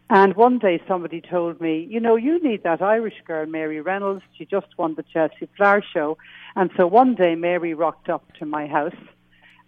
[0.08, 4.22] And one day somebody told me, you know, you need that Irish girl, Mary Reynolds.
[4.38, 6.16] She just won the Chelsea Flower Show.
[6.56, 8.96] And so one day Mary rocked up to my house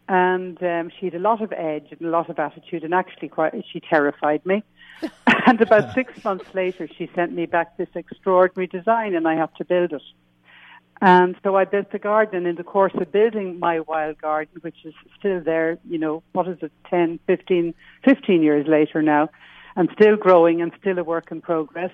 [0.09, 3.29] and um, she had a lot of edge and a lot of attitude and actually
[3.29, 4.65] quite, she terrified me.
[5.47, 9.55] and about six months later, she sent me back this extraordinary design and I had
[9.57, 10.03] to build it.
[11.03, 14.85] And so I built the garden in the course of building my wild garden, which
[14.85, 17.75] is still there, you know, what is it, 10, 15,
[18.05, 19.31] 15 years later now,
[19.77, 21.93] and still growing and still a work in progress,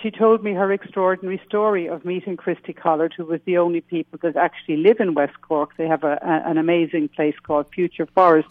[0.00, 4.18] she told me her extraordinary story of meeting Christy Collard, who was the only people
[4.22, 5.76] that actually live in West Cork.
[5.76, 8.50] They have a, a, an amazing place called Future Forests.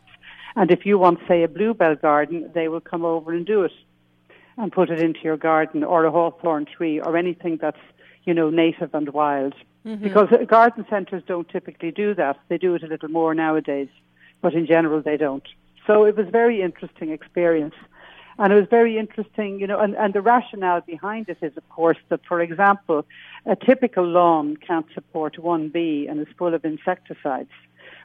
[0.55, 3.71] And if you want, say, a bluebell garden, they will come over and do it
[4.57, 7.77] and put it into your garden or a hawthorn tree or anything that's,
[8.25, 9.53] you know, native and wild.
[10.03, 12.37] Because uh, garden centres don't typically do that.
[12.49, 13.89] They do it a little more nowadays.
[14.41, 15.47] but in general they don't.
[15.85, 17.75] So it was a very interesting experience.
[18.37, 21.67] And it was very interesting, you know, and, and the rationale behind it is, of
[21.67, 23.05] course, that, for example,
[23.45, 27.49] a typical lawn can't support one bee and is full of insecticides.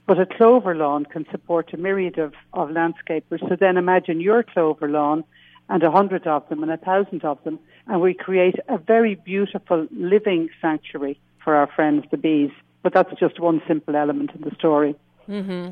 [0.07, 3.41] But a clover lawn can support a myriad of, of landscapers.
[3.49, 5.25] So then imagine your clover lawn
[5.69, 9.15] and a hundred of them and a thousand of them, and we create a very
[9.15, 12.51] beautiful living sanctuary for our friends, the bees.
[12.83, 14.95] But that's just one simple element in the story.
[15.29, 15.71] Mm-hmm.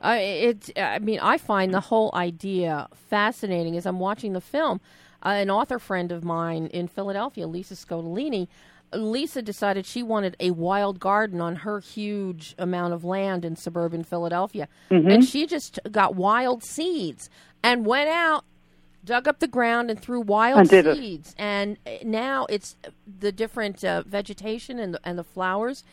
[0.00, 0.70] Uh, it's.
[0.76, 4.80] I mean, I find the whole idea fascinating as I'm watching the film.
[5.22, 8.46] Uh, an author friend of mine in Philadelphia, Lisa Scottoline,
[8.92, 14.04] Lisa decided she wanted a wild garden on her huge amount of land in suburban
[14.04, 15.10] Philadelphia, Mm-hmm.
[15.10, 17.28] and she just got wild seeds
[17.62, 18.44] and went out,
[19.04, 21.34] dug up the ground, and threw wild And seeds.
[21.38, 22.76] And now it's
[23.06, 25.84] the different uh, vegetation and the, and the flowers.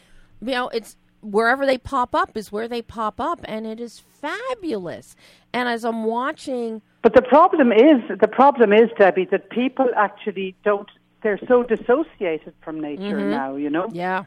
[0.41, 3.99] You know, it's wherever they pop up is where they pop up, and it is
[3.99, 5.15] fabulous.
[5.53, 10.55] And as I'm watching, But the problem is, the problem is, Debbie, that people actually
[10.63, 10.89] don't.
[11.25, 13.55] They're so dissociated from nature now.
[13.55, 13.89] You know.
[13.91, 14.25] yeah,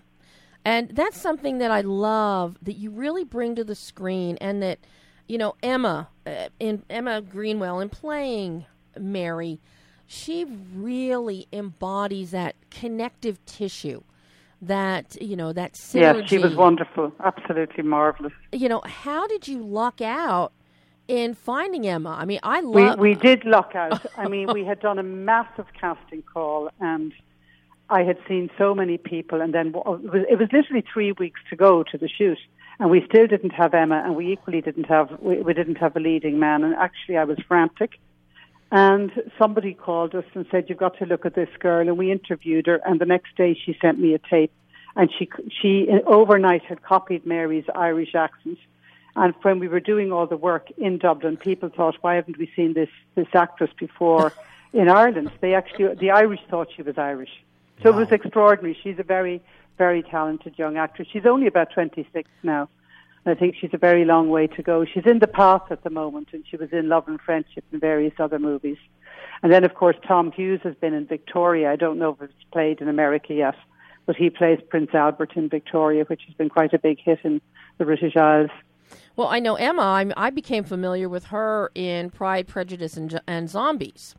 [0.64, 4.80] and that's something that I love that you really bring to the screen, and that
[5.28, 8.66] you know Emma uh, in Emma Greenwell in playing
[8.98, 9.60] Mary,
[10.08, 10.44] she
[10.74, 14.02] really embodies that connective tissue.
[14.60, 16.22] That you know that synergy.
[16.22, 17.12] Yes, she was wonderful.
[17.24, 18.32] Absolutely marvelous.
[18.50, 20.52] You know, how did you luck out
[21.08, 22.10] in finding Emma?
[22.10, 22.98] I mean, I We love.
[22.98, 24.04] we did luck out.
[24.16, 27.12] I mean, we had done a massive casting call, and
[27.90, 31.40] I had seen so many people, and then it was, it was literally three weeks
[31.50, 32.38] to go to the shoot,
[32.78, 35.96] and we still didn't have Emma, and we equally didn't have we, we didn't have
[35.96, 37.98] a leading man, and actually I was frantic.
[38.70, 42.12] And somebody called us and said, "You've got to look at this girl." And we
[42.12, 42.80] interviewed her.
[42.84, 44.52] And the next day, she sent me a tape,
[44.94, 45.26] and she
[45.58, 48.58] she uh, overnight had copied Mary's Irish accent.
[49.18, 52.48] And when we were doing all the work in Dublin, people thought, "Why haven't we
[52.54, 54.32] seen this this actress before
[54.72, 57.42] in Ireland?" They actually the Irish thought she was Irish,
[57.82, 58.78] so it was extraordinary.
[58.80, 59.42] She's a very
[59.76, 61.08] very talented young actress.
[61.12, 62.68] She's only about twenty six now.
[63.26, 64.84] I think she's a very long way to go.
[64.84, 67.80] She's in the path at the moment, and she was in Love and Friendship and
[67.80, 68.78] various other movies.
[69.42, 71.70] And then, of course, Tom Hughes has been in Victoria.
[71.72, 73.56] I don't know if it's played in America yet,
[74.06, 77.40] but he plays Prince Albert in Victoria, which has been quite a big hit in
[77.76, 78.50] the British Isles.
[79.18, 79.82] Well, I know Emma.
[79.82, 84.14] I'm, I became familiar with her in Pride, Prejudice, and, and Zombies.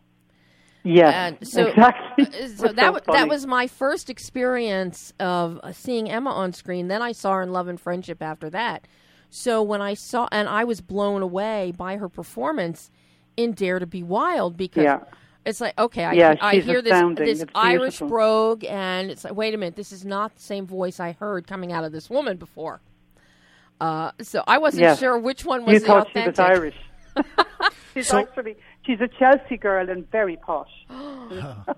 [0.83, 2.25] Yes, And so, exactly.
[2.25, 6.89] uh, so that so that was my first experience of seeing Emma on screen.
[6.89, 8.87] Then I saw her in Love and Friendship after that.
[9.29, 12.91] So when I saw, and I was blown away by her performance
[13.37, 14.99] in Dare to Be Wild because Yeah.
[15.45, 18.09] it's like okay, I, Yeah, I hear this this It's Irish beautiful.
[18.09, 21.47] brogue, and it's like wait a minute, this is not the same voice I heard
[21.47, 22.81] coming out of this woman before.
[23.79, 24.99] Uh, so I wasn't Yes.
[24.99, 26.37] sure which one was You the thought she authentic.
[26.37, 26.75] was Irish.
[27.93, 30.69] she's So- actually she's a Chelsea girl and very posh.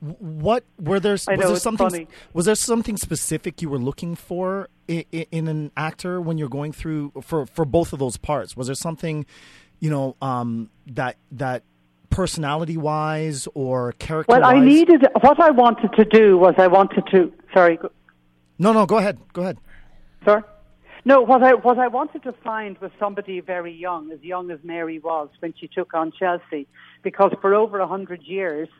[0.00, 1.12] What were there?
[1.14, 1.90] Was know, there something?
[1.90, 2.08] funny.
[2.32, 6.70] Was there something specific you were looking for in, in an actor when you're going
[6.70, 8.56] through for for both of those parts?
[8.56, 9.26] Was there something,
[9.80, 11.64] you know, um, that that
[12.08, 14.30] personality wise or character?
[14.32, 17.32] Well, I needed what I wanted to do was I wanted to.
[17.52, 17.76] Sorry,
[18.60, 18.86] No, no.
[18.86, 19.18] Go ahead.
[19.32, 19.58] Go ahead.
[20.24, 20.44] Sir?
[21.06, 24.58] No, what I what I wanted to find was somebody very young, as young as
[24.62, 26.66] Mary was when she took on Chelsea,
[27.02, 28.70] because for over a hundred years,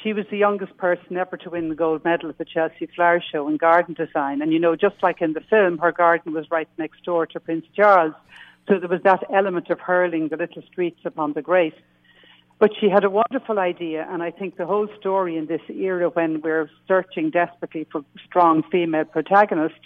[0.00, 3.20] she was the youngest person ever to win the gold medal at the Chelsea Flower
[3.20, 4.42] Show in garden design.
[4.42, 7.40] And you know, just like in the film, her garden was right next door to
[7.40, 8.14] Prince Charles,
[8.68, 11.74] so there was that element of hurling the little streets upon the great.
[12.60, 16.10] But she had a wonderful idea, and I think the whole story in this era
[16.10, 19.78] when we're searching desperately for strong female protagonists,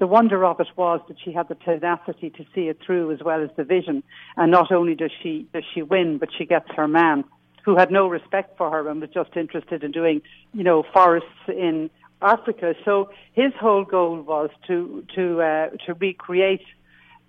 [0.00, 3.20] the wonder of it was that she had the tenacity to see it through as
[3.22, 4.02] well as the vision.
[4.36, 7.22] And not only does she does she win, but she gets her man,
[7.64, 10.22] who had no respect for her and was just interested in doing,
[10.54, 11.90] you know, forests in
[12.22, 12.74] Africa.
[12.82, 16.64] So his whole goal was to to uh, to recreate.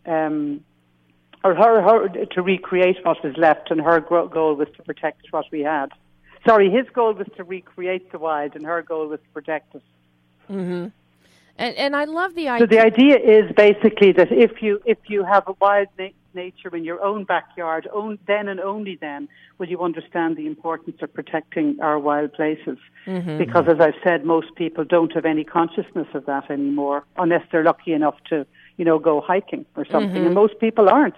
[0.06, 0.64] Um,
[1.44, 5.46] or her, her to recreate what was left, and her goal was to protect what
[5.52, 5.88] we had.
[6.48, 9.82] Sorry, his goal was to recreate the wild, and her goal was to protect it.
[11.58, 12.68] And and I love the idea.
[12.68, 16.76] So the idea is basically that if you if you have a wild na- nature
[16.76, 19.28] in your own backyard, own, then and only then
[19.58, 22.78] will you understand the importance of protecting our wild places.
[23.06, 23.38] Mm-hmm.
[23.38, 27.64] Because as I've said, most people don't have any consciousness of that anymore, unless they're
[27.64, 28.46] lucky enough to
[28.78, 30.28] you know go hiking or something, mm-hmm.
[30.28, 31.16] and most people aren't.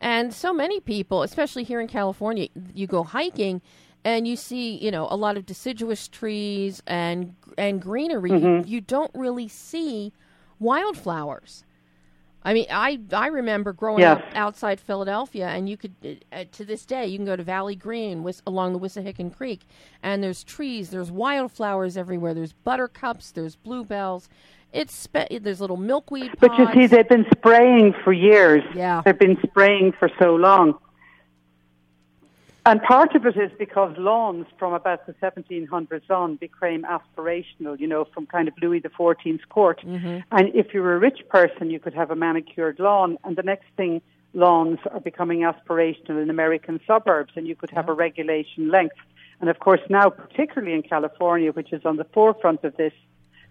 [0.00, 3.62] And so many people, especially here in California, you go hiking
[4.06, 8.30] and you see, you know, a lot of deciduous trees and and greenery.
[8.30, 10.12] You, you don't really see
[10.60, 11.64] wildflowers.
[12.44, 14.18] I mean, I I remember growing Yes.
[14.18, 15.94] up outside Philadelphia, and you could
[16.32, 19.62] uh, to this day you can go to Valley Green Wis- along the Wissahickon Creek,
[20.04, 24.28] and there's trees, there's wildflowers everywhere, there's buttercups, there's bluebells.
[24.72, 28.62] It's spe- there's little milkweed But you see, they've been spraying for years.
[28.74, 29.00] Yeah.
[29.04, 30.74] They've been spraying for so long.
[32.66, 37.86] And part of it is because lawns from about the 1700s on became aspirational, you
[37.86, 39.80] know, from kind of Louis XIV's court.
[39.84, 40.18] Mm-hmm.
[40.32, 43.18] And if you were a rich person, you could have a manicured lawn.
[43.22, 44.02] And the next thing,
[44.34, 48.96] lawns are becoming aspirational in American suburbs, and you could have a regulation length.
[49.40, 52.92] And of course, now, particularly in California, which is on the forefront of this,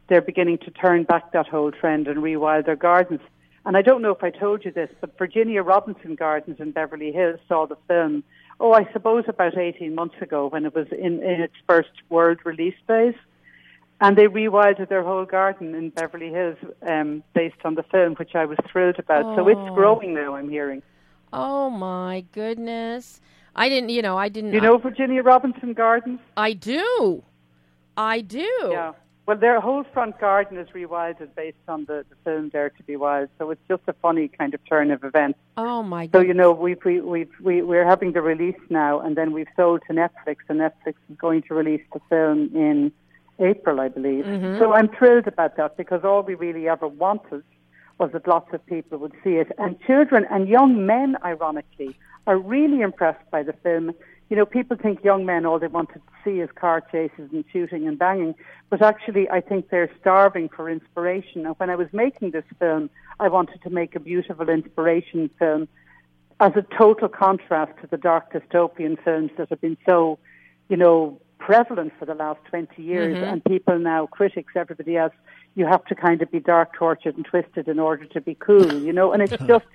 [0.09, 3.21] they're beginning to turn back that whole trend and rewild their gardens.
[3.65, 7.13] And I don't know if I told you this, but Virginia Robinson Gardens in Beverly
[7.13, 8.23] Hills saw the film,
[8.59, 12.39] oh, I suppose about 18 months ago when it was in, in its first world
[12.45, 13.15] release phase.
[14.01, 18.35] And they rewilded their whole garden in Beverly Hills um, based on the film, which
[18.35, 19.35] I was thrilled about.
[19.37, 19.73] So it's Oh.
[19.75, 20.81] growing now, I'm hearing.
[21.31, 23.21] oh my goodness!
[23.55, 24.51] I didn't, you know, I didn't.
[24.53, 26.19] You know Virginia Robinson Gardens?
[26.35, 27.23] I do,
[27.97, 28.49] I do.
[28.69, 28.91] Yeah.
[29.25, 32.95] Well, their whole front garden is rewilded based on the, the film Dare to Be
[32.95, 33.29] Wild.
[33.39, 35.39] So it's just a funny kind of turn of events.
[35.57, 36.27] Oh my So god!
[36.27, 39.81] you know, we've we, we've we, we're having the release now, and then we've sold
[39.87, 42.91] to Netflix, and Netflix is going to release the film in
[43.39, 44.25] April, I believe.
[44.25, 44.59] Mm-hmm.
[44.59, 47.43] So I'm thrilled about that because all we really ever wanted
[47.97, 51.97] was that lots of people would see it, and children and young men, ironically,
[52.27, 53.91] are really impressed by the film.
[54.29, 57.45] You know, people think young men all they want to see is car chases and
[57.53, 58.33] shooting and banging,
[58.69, 61.45] but actually, I think they're starving for inspiration.
[61.45, 65.67] And when I was making this film, I wanted to make a beautiful inspiration film
[66.39, 70.17] as a total contrast to the dark dystopian films that have been so,
[70.69, 73.15] you know, prevalent for the last 20 years.
[73.15, 73.23] Mm-hmm.
[73.23, 75.13] And people now, critics, everybody else,
[75.53, 78.73] you have to kind of be dark, tortured, and twisted in order to be cool,
[78.73, 79.13] you know?
[79.13, 79.65] And it's just,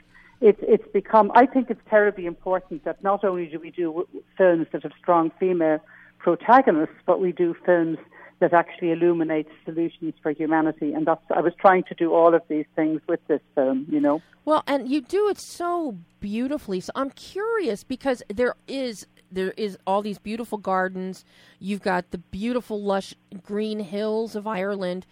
[0.41, 4.67] it's, it's become, I think it's terribly important that not only do we do films
[4.73, 5.81] that have strong female
[6.19, 7.99] protagonists, but we do films
[8.41, 10.95] that actually illuminate solutions for humanity.
[10.95, 14.01] And that's, I was trying to do all of these things with this film, you
[14.01, 14.23] know?
[14.47, 16.81] Well, and you do it so beautifully.
[16.81, 21.25] So I'm curious because there is there is all these beautiful gardens.
[21.61, 23.15] You've got the beautiful lush
[23.45, 25.07] green hills of Ireland.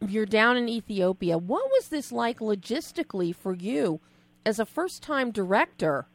[0.00, 1.36] You're down in Ethiopia.
[1.36, 4.00] What was this like logistically for you
[4.44, 6.06] as a first-time director?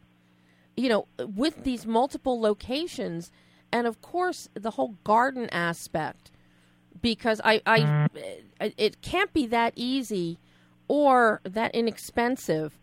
[0.78, 3.32] You know, with these multiple locations
[3.72, 6.32] and of course the whole garden aspect
[7.02, 8.08] because I, I
[8.78, 10.40] it can't be that easy
[10.88, 12.80] or that inexpensive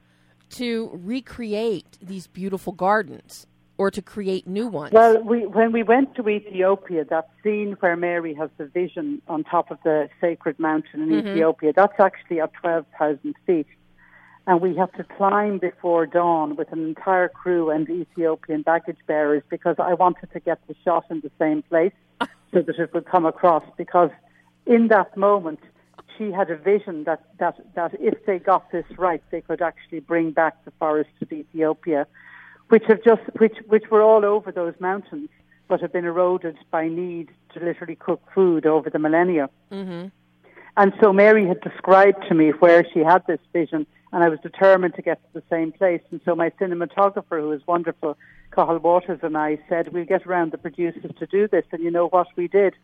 [0.50, 3.46] to recreate these beautiful gardens
[3.78, 4.92] or to create new ones.
[4.92, 9.44] Well, we, when we went to Ethiopia, that scene where Mary has the vision on
[9.44, 11.28] top of the sacred mountain in mm-hmm.
[11.28, 13.66] Ethiopia, that's actually at 12,000 feet.
[14.46, 19.42] And we have to climb before dawn with an entire crew and Ethiopian baggage bearers
[19.48, 23.06] because I wanted to get the shot in the same place so that it would
[23.06, 23.64] come across.
[23.76, 24.10] Because
[24.66, 25.60] in that moment,
[26.18, 30.00] she had a vision that, that, that if they got this right, they could actually
[30.00, 32.06] bring back the forests of Ethiopia
[32.72, 35.28] which have just which which were all over those mountains,
[35.68, 39.50] but have been eroded by need to literally cook food over the millennia.
[39.70, 40.08] Mm-hmm.
[40.76, 44.40] And so Mary had described to me where she had this vision, and I was
[44.40, 46.00] determined to get to the same place.
[46.10, 48.16] And so my cinematographer, who is wonderful,
[48.52, 51.64] Cathal Watters, and I said we'll get around the producers to do this.
[51.72, 52.74] And you know what we did?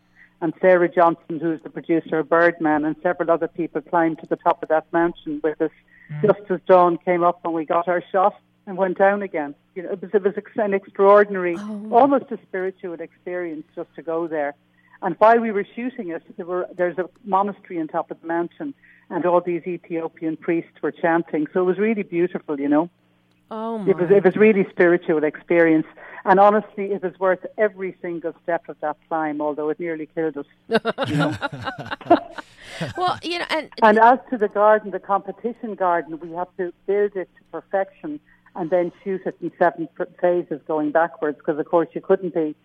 [0.41, 4.37] And Sarah Johnson, who's the producer of Birdman, and several other people climbed to the
[4.37, 5.71] top of that mountain with us
[6.11, 6.23] mm.
[6.23, 8.35] just as dawn came up and we got our shot
[8.67, 9.55] and went down again.
[9.75, 11.89] You know, it was, it was an extraordinary, oh.
[11.91, 14.55] almost a spiritual experience just to go there.
[15.03, 18.27] And while we were shooting it, there were, there's a monastery on top of the
[18.27, 18.75] mountain,
[19.11, 21.47] and all these Ethiopian priests were chanting.
[21.53, 22.91] So it was really beautiful, you know.
[23.51, 23.91] oh my!
[23.91, 25.87] It was it was really spiritual experience,
[26.25, 29.41] and honestly, it was worth every single step of that climb.
[29.41, 30.47] Although it nearly killed us.
[32.97, 36.73] well, you know, and And as to the garden, the competition garden, we have to
[36.87, 38.21] build it to perfection
[38.57, 42.35] and then shoot it in seven ph- phases going backwards because, of course, you couldn't
[42.35, 42.57] be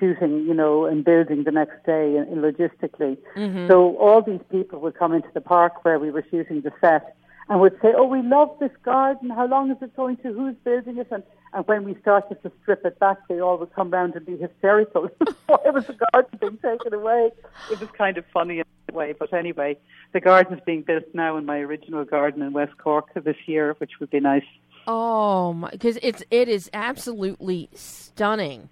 [0.00, 3.16] shooting, you know, and building the next day and logistically.
[3.36, 3.68] Mm-hmm.
[3.68, 7.14] So all these people would come into the park where we were shooting the set
[7.50, 9.28] and would say, oh, we love this garden.
[9.28, 10.32] How long is it going to?
[10.32, 11.08] Who's building it?
[11.10, 14.24] And, and when we started to strip it back, they all would come round and
[14.24, 15.08] be hysterical.
[15.46, 17.30] Why was the garden being taken away?
[17.70, 19.14] It was kind of funny in a way.
[19.18, 19.76] But anyway,
[20.12, 23.98] the garden's being built now in my original garden in West Cork this year, which
[23.98, 24.44] would be nice.
[24.86, 28.68] oh my, because it's it is absolutely stunning.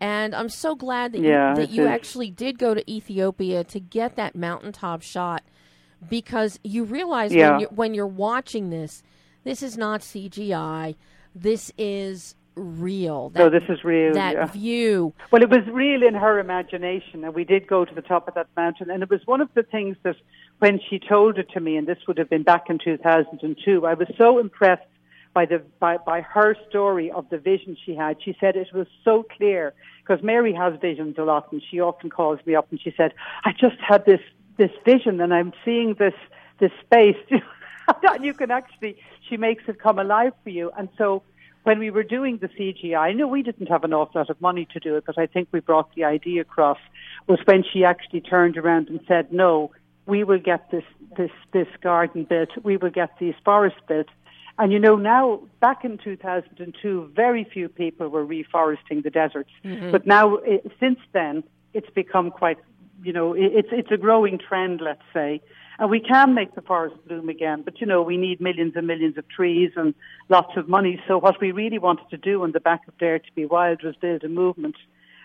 [0.00, 1.88] And I'm so glad that Yeah, you, that you is.
[1.88, 5.42] actually did go to Ethiopia to get that mountaintop shot
[6.08, 7.52] because you realize Yeah.
[7.52, 9.02] when, you're, when you're watching this
[9.44, 10.96] This is not CGI.
[11.34, 13.30] This is real.
[13.34, 14.12] No, this is real.
[14.14, 14.46] That yeah.
[14.46, 15.12] view.
[15.30, 18.34] Well, it was real in her imagination, and we did go to the top of
[18.34, 18.90] that mountain.
[18.90, 20.16] And it was one of the things that,
[20.58, 23.94] when she told it to me, and this would have been back in 2002, I
[23.94, 24.82] was so impressed
[25.36, 28.16] by the by, by her story of the vision she had.
[28.24, 32.08] She said it was so clear because Mary has visions a lot, and she often
[32.08, 33.12] calls me up and she said,
[33.44, 34.22] "I just had this
[34.56, 36.14] this vision, and I'm seeing this
[36.58, 38.96] this space." and you can actually,
[39.28, 41.22] she makes it come alive for you, and so
[41.64, 44.40] when we were doing the CGI, I know we didn't have an awful lot of
[44.40, 46.78] money to do it, but I think we brought the idea across.
[47.26, 49.70] Was when she actually turned around and said, "No,
[50.06, 52.52] we will get this this this garden built.
[52.62, 54.08] We will get these forests built."
[54.58, 59.90] And you know, now back in 2002, very few people were reforesting the deserts, mm-hmm.
[59.90, 61.44] but now i since then,
[61.74, 62.58] it's become quite.
[63.02, 65.40] You know, i it's it's a growing trend, let's say.
[65.78, 68.86] And we can make the forest bloom again, but you know, we need millions and
[68.86, 69.94] millions of trees and
[70.30, 70.98] lots of money.
[71.06, 73.82] So what we really wanted to do on the back of Dare to Be Wild
[73.82, 74.76] was build a movement.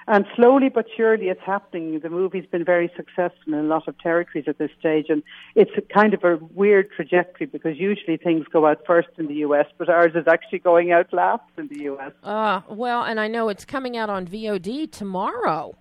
[0.08, 2.00] And slowly but surely it's happening.
[2.00, 5.22] The movie's been very successful in a lot of territories at this stage and
[5.56, 9.36] it's a kind of a weird trajectory because usually things go out first in the
[9.48, 12.12] US, but ours is actually going out last in the US.
[12.24, 15.76] Uh, well, and I know it's coming out on VOD tomorrow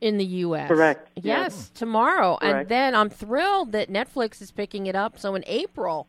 [0.00, 0.68] in the U.S.
[0.68, 1.70] Correct, Yes, yes.
[1.70, 5.18] tomorrow, and then I'm thrilled that Netflix is picking it up.
[5.18, 6.06] So in April,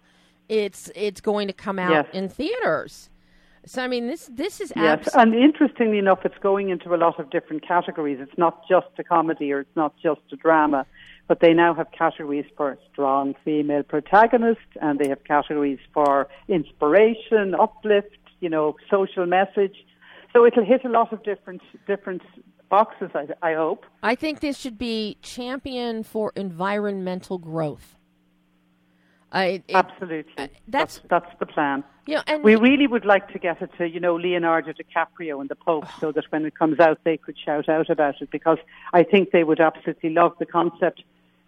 [0.49, 2.05] it's it's going to come out Yes.
[2.13, 3.09] in theaters.
[3.67, 6.97] So I mean, this this is Yes, abs- and interestingly enough, it's going into a
[6.97, 8.19] lot of different categories.
[8.21, 10.85] It's not just a comedy or it's not just a drama,
[11.27, 17.55] but they now have categories for strong female protagonist, and they have categories for inspiration,
[17.55, 19.75] uplift, you know, social message.
[20.31, 22.21] So it'll hit a lot of different different
[22.69, 23.11] boxes.
[23.13, 23.85] I, I hope.
[24.01, 27.96] I think this should be champion for environmental growth.
[29.37, 31.83] I it, Absolutely, uh, that's- that's that's the plan.
[32.07, 35.39] you know, and We really would like to get it to, you know, Leonardo DiCaprio
[35.41, 38.29] and the Pope so that when it comes out, they could shout out about it
[38.31, 38.57] because
[38.93, 41.03] I think they would absolutely love the concept.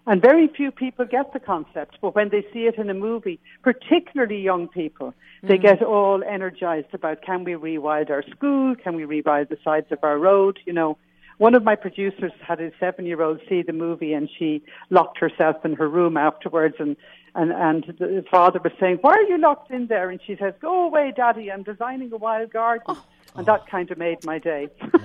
[0.05, 3.39] And very few people get the concept, but when they see it in a movie,
[3.63, 5.13] particularly young people,
[5.43, 8.75] they get all energized about can we rewild our school?
[8.75, 10.59] Can we rewild the sides of our road?
[10.65, 10.97] You know,
[11.37, 15.19] one of my producers had a seven year old see the movie and she locked
[15.19, 16.97] herself in her room afterwards and
[17.39, 20.53] and and the father was saying, "Why are you locked in there?" And she says,
[20.59, 21.51] "Go away, Daddy.
[21.51, 23.05] I'm designing a wild garden." Oh.
[23.35, 24.69] And that kind of made my day.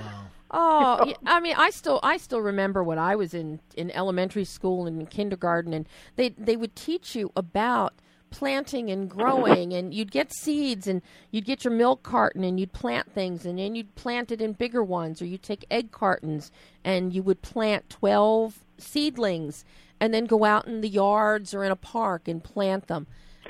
[0.56, 4.44] Oh, yeah, I mean, I still I still remember when I was in, in elementary
[4.44, 7.94] school and in kindergarten, and they they would teach you about
[8.30, 12.72] planting and growing, and you'd get seeds, and you'd get your milk carton, and you'd
[12.72, 16.52] plant things, and then you'd plant it in bigger ones, or you'd take egg cartons,
[16.84, 19.64] and you would plant twelve seedlings,
[20.00, 23.06] and then go out in the yards or in a park and plant them,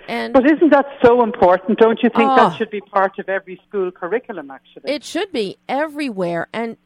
[0.09, 1.78] and but isn't that so important?
[1.78, 2.36] Don't you think Oh.
[2.36, 2.57] that ah.
[2.57, 4.51] should be part of every school curriculum?
[4.51, 6.76] Actually, It should be everywhere, and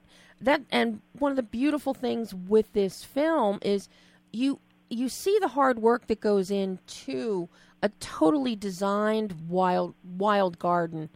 [0.41, 3.89] that and one of the beautiful things with this film is
[4.33, 7.49] you you see the hard work that goes into
[7.83, 11.09] a totally designed wild wild garden,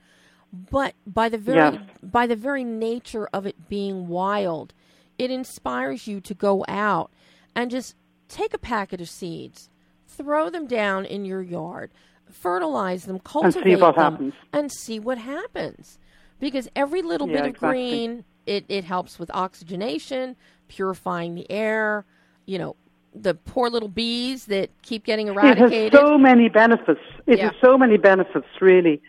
[0.53, 4.74] but by the very by the very nature of it being wild,
[5.18, 7.11] it inspires you to go out
[7.55, 7.95] and just
[8.33, 9.68] take a packet of seeds,
[10.07, 11.91] throw them down in your yard,
[12.30, 14.35] fertilize them, cultivate what them, happens.
[14.53, 15.99] and see what happens.
[16.41, 17.68] Because every little Yeah, bit of exactly.
[17.70, 20.37] green, it, it helps with oxygenation,
[20.68, 22.05] purifying the air.
[22.47, 22.76] You know,
[23.14, 25.72] the poor little bees that keep getting eradicated.
[25.72, 27.01] It has so many benefits.
[27.26, 27.51] It Yeah.
[27.53, 29.01] has so many benefits, really.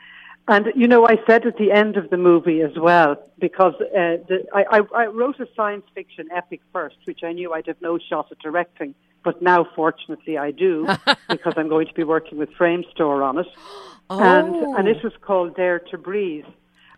[0.47, 4.19] And you know, I said at the end of the movie as well because uh,
[4.27, 7.81] the, I, I, I wrote a science fiction epic first, which I knew I'd have
[7.81, 8.93] no shot at directing,
[9.23, 10.87] but now fortunately I do
[11.29, 13.47] because I'm going to be working with Framestore on it,
[14.09, 16.45] oh, and and it was called Dare to Breathe.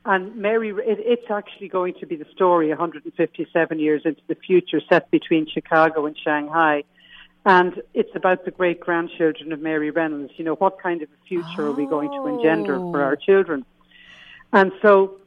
[0.07, 4.79] And Mary, it, it's actually going to be the story 157 years into the future,
[4.87, 6.83] set between Chicago and Shanghai.
[7.43, 10.33] And it's about the great grandchildren of Mary Reynolds.
[10.37, 13.05] You know, what kind of a future are we going to engender for oh.
[13.05, 13.65] our children?
[14.53, 15.17] And so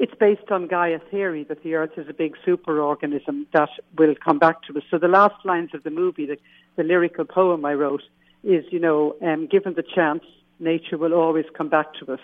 [0.00, 4.38] it's based on Gaia theory that the Earth is a big superorganism that will come
[4.38, 4.82] back to us.
[4.90, 6.38] So the last lines of the movie, the,
[6.76, 8.02] the lyrical poem I wrote,
[8.42, 10.24] is, you know, um, given the chance,
[10.58, 12.20] nature will always come back to us.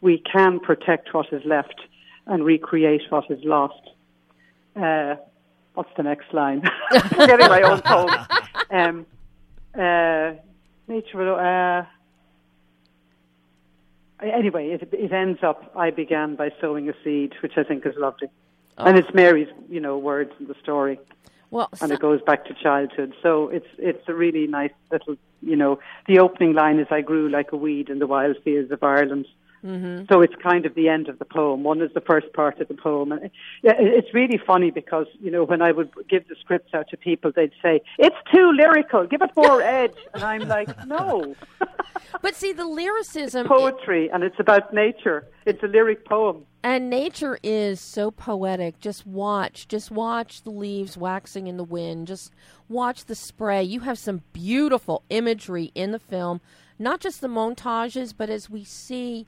[0.00, 1.80] We can protect what is left
[2.28, 3.82] and recreate what is lost.
[4.76, 5.16] Uh,
[5.74, 6.62] what's the next line?
[6.92, 8.14] I'm getting my own poem.
[8.68, 9.06] Um,
[9.78, 10.32] uh,
[10.88, 11.36] nature will.
[11.36, 11.84] Uh,
[14.20, 15.72] anyway, it, it ends up.
[15.76, 18.28] I began by sowing a seed, which I think is lovely,
[18.78, 20.98] and it's Mary's, you know, words in the story.
[21.50, 23.14] Well, and so- it goes back to childhood.
[23.22, 27.28] So it's it's a really nice little, you know, the opening line is "I grew
[27.28, 29.26] like a weed in the wild fields of Ireland."
[29.64, 30.04] Mm-hmm.
[30.08, 31.64] So it's kind of the end of the poem.
[31.64, 33.30] One is the first part of the poem, and
[33.62, 36.96] yeah, it's really funny because you know when I would give the scripts out to
[36.96, 41.34] people, they'd say it's too lyrical, give it more edge, and I'm like, no,
[42.22, 45.26] but see the lyricism poetry, and it's about nature.
[45.44, 46.44] It's a lyric poem.
[46.64, 48.80] and nature is so poetic.
[48.80, 52.06] Just watch, just watch the leaves waxing in the wind.
[52.08, 52.32] Just
[52.68, 53.62] watch the spray.
[53.62, 56.40] You have some beautiful imagery in the film,
[56.78, 59.26] not just the montages, but as we see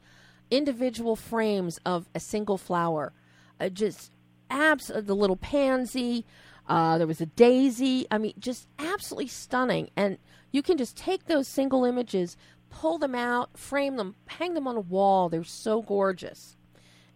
[0.50, 3.12] individual frames of a single flower.
[3.60, 4.12] Uh, just
[4.50, 6.24] abs the little pansy.
[6.68, 8.06] Uh, there was a daisy.
[8.10, 9.90] I mean, just absolutely stunning.
[9.96, 10.18] And
[10.50, 12.36] you can just take those single images,
[12.70, 15.28] pull them out, frame them, hang them on a wall.
[15.28, 16.56] They're so gorgeous.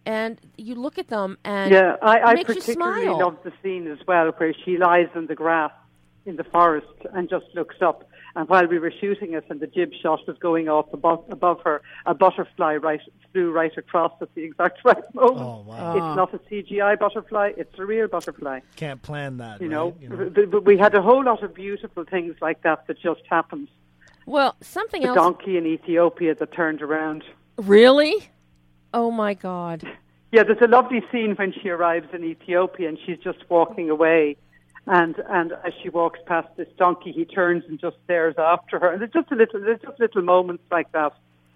[0.05, 3.19] And you look at them, and Yeah, I, I it makes you particularly smile.
[3.19, 5.71] love the scene as well where she lies in the grass
[6.25, 8.09] in the forest and just looks up.
[8.35, 11.61] And while we were shooting it and the jib shot was going off above, above
[11.63, 12.99] her, a butterfly right
[13.31, 15.39] flew right across at the exact right moment.
[15.39, 15.93] Oh, wow.
[15.95, 16.15] It's ah.
[16.15, 18.61] not a CGI butterfly; it's a real butterfly.
[18.75, 19.61] Can't plan that.
[19.61, 19.73] You right?
[19.73, 20.29] know, You know?
[20.29, 23.67] But, but we had a whole lot of beautiful things like that that just happened.
[24.25, 25.15] well, something The else.
[25.15, 27.23] donkey in Ethiopia that turned around.
[27.57, 28.29] Really?
[28.93, 29.83] Oh my God!
[30.35, 34.35] Yeah, there's a lovely scene when she arrives in Ethiopia and she's just walking away.
[34.85, 38.91] And and as she walks past this donkey, he turns and just stares after her.
[38.91, 41.13] And there's just a little, there's just little moments like that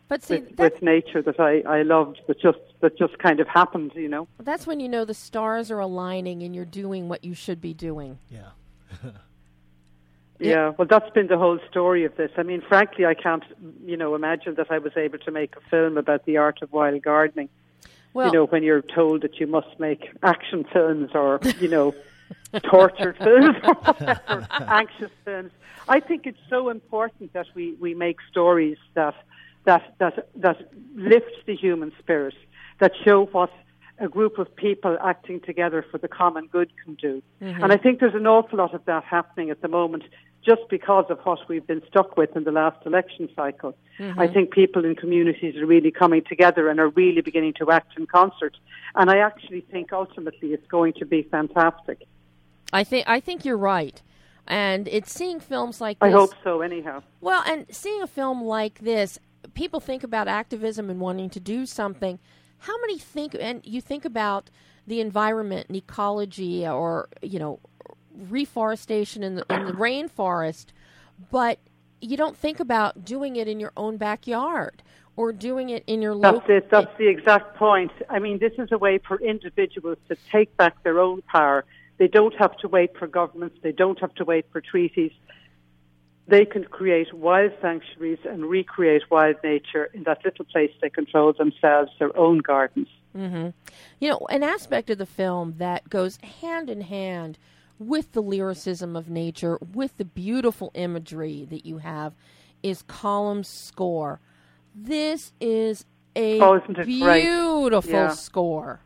[0.07, 2.21] But see, with, with nature that I, I loved.
[2.27, 4.27] That just that just kind of happened, you know.
[4.39, 7.73] that's when you know the stars are aligning and you're doing what you should be
[7.73, 8.17] doing.
[8.29, 8.49] yeah.
[10.39, 12.29] Yeah, well, that's been the whole story of this.
[12.37, 13.43] I mean, frankly, I can't,
[13.83, 16.71] you know, imagine that I was able to make a film about the art of
[16.71, 17.49] wild gardening.
[18.13, 21.95] Well, you know, when you're told that you must make action films or, you know,
[22.63, 25.51] torture films whatever, anxious films.
[25.89, 29.15] I think it's so important that we, we make stories that,
[29.65, 32.35] that, that, that lift the human spirit,
[32.79, 33.51] that show what
[33.99, 37.23] a group of people acting together for the common good can do.
[37.41, 37.63] Mm-hmm.
[37.63, 40.03] And I think there's an awful lot of that happening at the moment
[40.45, 43.75] just because of what we've been stuck with in the last election cycle.
[43.99, 44.19] Mm-hmm.
[44.19, 47.97] I think people in communities are really coming together and are really beginning to act
[47.97, 48.55] in concert.
[48.95, 52.07] And I actually think ultimately it's going to be fantastic.
[52.73, 54.01] I think I think you're right,
[54.45, 56.07] and it's seeing films like this.
[56.07, 57.01] I hope so, anyhow.
[57.21, 59.19] Well, and seeing a film like this,
[59.53, 62.19] people think about activism and wanting to do something.
[62.59, 64.49] How many think and you think about
[64.85, 67.59] the environment and ecology, or you know,
[68.13, 70.67] reforestation in the in the rainforest,
[71.31, 71.59] but
[72.01, 74.83] you don't think about doing it in your own backyard
[75.15, 76.55] or doing it in your That's local.
[76.55, 76.69] it.
[76.69, 77.91] That's the exact point.
[78.09, 81.65] I mean, this is a way for individuals to take back their own power.
[81.97, 83.57] They don't have to wait for governments.
[83.61, 85.11] They don't have to wait for treaties.
[86.27, 91.33] They can create wild sanctuaries and recreate wild nature in that little place they control
[91.33, 92.89] themselves, their own gardens.
[93.15, 93.49] Mm-hmm.
[93.99, 97.39] You know, an aspect of the film that goes hand in hand
[97.79, 102.13] with the lyricism of nature, with the beautiful imagery that you have,
[102.61, 104.19] is Colm's score.
[104.75, 105.85] This is
[106.15, 107.23] a Oh, isn't it great?
[107.23, 108.09] beautiful Yeah.
[108.09, 108.81] score.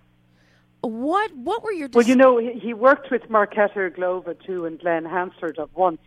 [0.81, 4.79] What what were your Well, you know, he, he worked with Marketa Irglova too and
[4.79, 6.01] Glen Hansard at once,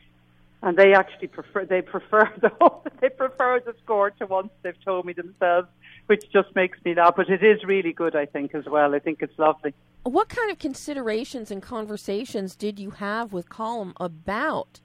[0.62, 4.50] and they actually prefer they prefer the whole, they prefer the score to once.
[4.62, 5.68] They've told me themselves,
[6.06, 7.14] which just makes me laugh.
[7.16, 8.94] But it is really good, I think, as well.
[8.96, 9.74] I think it's lovely.
[10.02, 14.80] what kind of considerations and conversations did you have with Colm about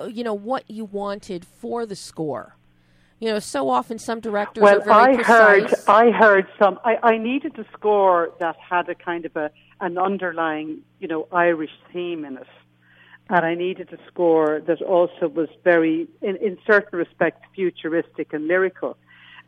[0.00, 2.56] uh, you know what you wanted for the score?
[3.22, 5.28] You know, so often some directors Well, are very I precise.
[5.28, 6.80] heard I heard some.
[6.84, 9.48] I, I needed a score that had a kind of a
[9.80, 12.48] an underlying, you know, Irish theme in it,
[13.28, 18.48] and I needed a score that also was very, in, in certain respects, futuristic and
[18.48, 18.96] lyrical.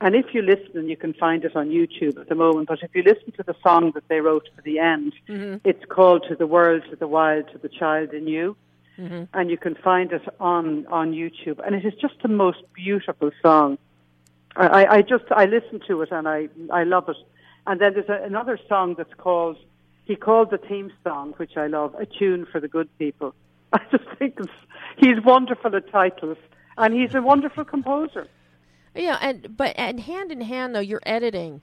[0.01, 2.79] And if you listen, and you can find it on YouTube at the moment, but
[2.81, 5.57] if you listen to the song that they wrote for the end, mm-hmm.
[5.69, 8.57] it's called "To the World, to the Wild, to the Child in You."
[8.99, 9.25] Mm-hmm.
[9.37, 11.59] and you can find it on on YouTube.
[11.67, 13.77] And it is just the most beautiful song.
[14.57, 17.17] I, I- just I listen to it and I I love it.
[17.67, 19.57] And then there's a, another song that's called
[20.05, 23.35] he called the theme song, which I love, a tune for the good people.
[23.73, 24.53] I just think it's,
[24.99, 26.37] he's wonderful at titles,
[26.77, 28.29] and he's a wonderful composer.
[28.95, 31.63] Yeah, and but and hand in hand though, your editing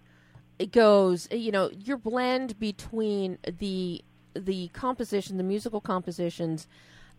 [0.60, 1.28] it goes.
[1.32, 4.04] You know, your blend between the
[4.34, 6.68] the composition, the musical compositions,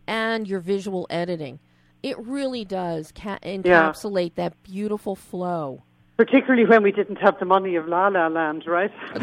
[0.07, 1.59] and your visual editing.
[2.01, 5.83] It really does ca- encapsulate that beautiful flow.
[6.17, 8.91] Particularly when we didn't have the money of La La Land, right?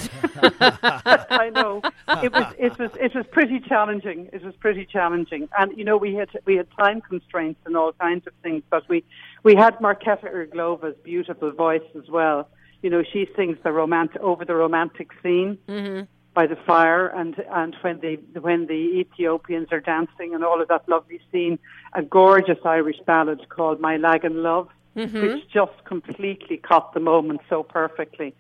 [1.31, 1.83] I know
[2.21, 4.29] it was it was it was pretty challenging.
[4.33, 7.93] It was pretty challenging, and you know we had we had time constraints and all
[7.93, 9.05] kinds of things, but we
[9.45, 12.49] we had Marketa Irglova's beautiful voice as well.
[12.83, 16.05] You know, she sings the romantic over the romantic scene mm-hmm.
[16.33, 20.69] By the fire, and and when the when the Ethiopians are dancing and all of
[20.69, 21.59] that lovely scene,
[21.93, 27.41] a gorgeous Irish ballad called "My Lag Lagan Love." which just completely caught the moment
[27.49, 28.35] so perfectly.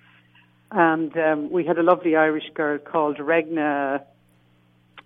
[0.70, 4.02] And um, we had a lovely Irish girl called Regna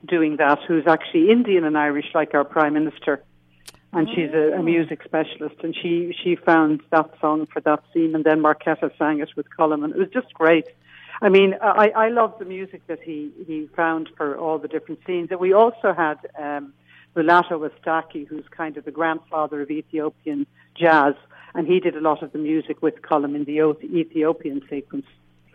[0.07, 3.22] doing that, who's actually Indian and Irish, like our Prime Minister.
[3.93, 8.14] And she's a, a music specialist, and she, she found that song for that scene,
[8.14, 10.66] and then Marketa sang it with Colm, and it was just great.
[11.22, 15.00] I mean, I, I love the music that he, he found for all the different
[15.06, 15.30] scenes.
[15.30, 16.72] And we also had um,
[17.16, 21.14] Mulatu Astatke, who's kind of the grandfather of Ethiopian jazz,
[21.54, 25.06] and he did a lot of the music with Colm in the Ethiopian sequence,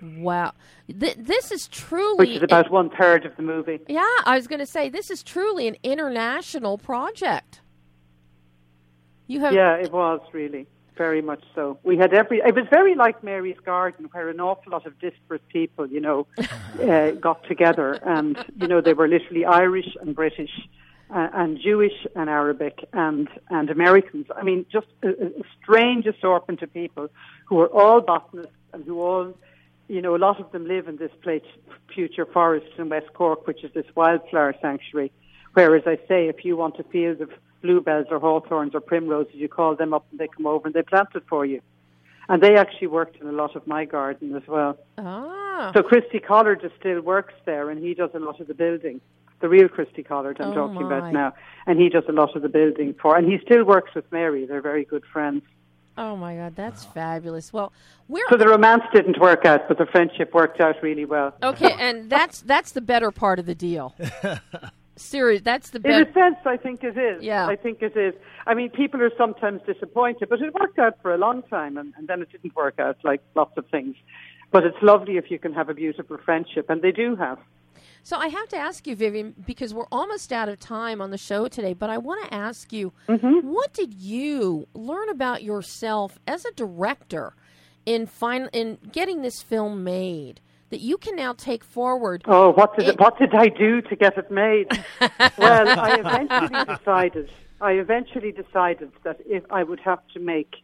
[0.02, 0.54] Wow.
[0.88, 2.16] Th- this is truly.
[2.28, 3.80] which is about one third of the movie.
[3.88, 7.62] yeah, I was going to say, this is truly an international project.
[9.28, 9.54] You have.
[9.54, 10.68] Yeah, it was really
[11.00, 11.80] very much so.
[11.82, 12.40] We had every.
[12.46, 16.28] It was very like Mary's Garden, where an awful lot of disparate people, you know,
[16.38, 20.56] uh, got together, and you know they were literally Irish and British.
[21.12, 24.28] Uh, and Jewish and Arabic and and Americans.
[24.40, 27.10] I mean, just a, a strange assortment of people
[27.48, 29.36] who are all botanists and who all,
[29.88, 31.50] you know, a lot of them live in this place,
[31.96, 35.12] Future Forest in West Cork, which is this wildflower sanctuary.
[35.54, 37.32] Whereas I say, if you want a field of
[37.62, 40.82] bluebells or hawthorns or primroses, you call them up and they come over and they
[40.84, 41.62] plant it for you.
[42.28, 44.78] And they actually worked in a lot of my garden as well.
[45.00, 45.72] Ah.
[45.74, 49.02] So Christy Collard just still works there, and he does a lot of the building.
[49.42, 50.98] The real Christy Collard I'm Oh, talking my.
[51.00, 51.34] about now,
[51.66, 53.18] and he does a lot of the building for.
[53.18, 54.46] And he still works with Mary.
[54.46, 55.42] They're very good friends.
[55.98, 56.56] Oh, my God.
[56.56, 57.52] That's fabulous.
[57.52, 57.74] Well,
[58.08, 58.24] we're.
[58.30, 61.34] So the romance didn't work out, but the friendship worked out really well.
[61.42, 63.96] Okay, and that's that's the better part of the deal.
[65.00, 67.24] Serious, that's the In a sense, I think it is.
[67.24, 67.48] Yeah.
[67.48, 68.14] I think it is.
[68.46, 71.94] I mean, people are sometimes disappointed, but it worked out for a long time, and,
[71.98, 73.96] and then it didn't work out like lots of things.
[74.52, 77.40] But it's lovely if you can have a beautiful friendship, and they do have.
[78.04, 81.18] So I have to ask you, Vivian, because we're almost out of time on the
[81.18, 83.48] show today, but I want to ask you, Mm-hmm.
[83.48, 87.34] what did you learn about yourself as a director
[87.86, 92.24] in fin- in getting this film made that you can now take forward?
[92.26, 94.68] Oh, what did It- what did I do to get it made?
[95.38, 97.32] well, I eventually decided.
[97.62, 100.56] I eventually decided that if I would have to make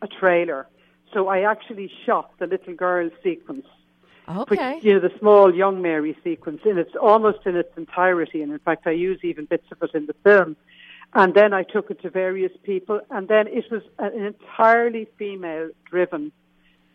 [0.00, 0.66] a trailer,
[1.12, 3.66] so I actually shot the little girl sequence
[4.48, 4.78] which, Okay.
[4.82, 8.58] you know, the small young Mary sequence in its almost in its entirety, and in
[8.58, 10.54] fact, I use even bits of it in the film.
[11.14, 16.30] And then I took it to various people, and then it was an entirely female-driven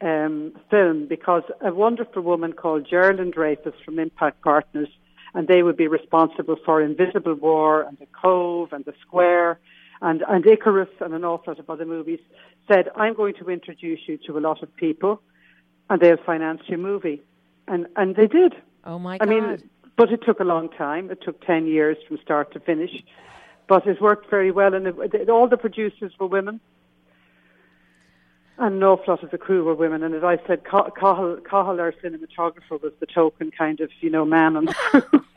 [0.03, 4.89] um, film because a wonderful woman called Geralyn Dreyfous from Impact Partners,
[5.33, 9.59] and they would be responsible for Invisible War and The Cove and The Square
[10.01, 12.19] and, and Icarus and an awful lot of other movies,
[12.67, 15.21] said, I'm going to introduce you to a lot of people
[15.89, 17.21] and they'll finance your movie.
[17.67, 18.53] And, and they did.
[18.83, 19.27] Oh my God.
[19.27, 21.09] I mean, but it took a long time.
[21.09, 22.91] It took 10 years from start to finish.
[23.67, 26.59] But it worked very well, and it, it, all the producers were women.
[28.63, 30.03] And an awful lot of the crew were women.
[30.03, 34.09] And as I said, Ca- Cathal, Cathal, our cinematographer, was the token kind of, you
[34.09, 35.03] know, man on the crew.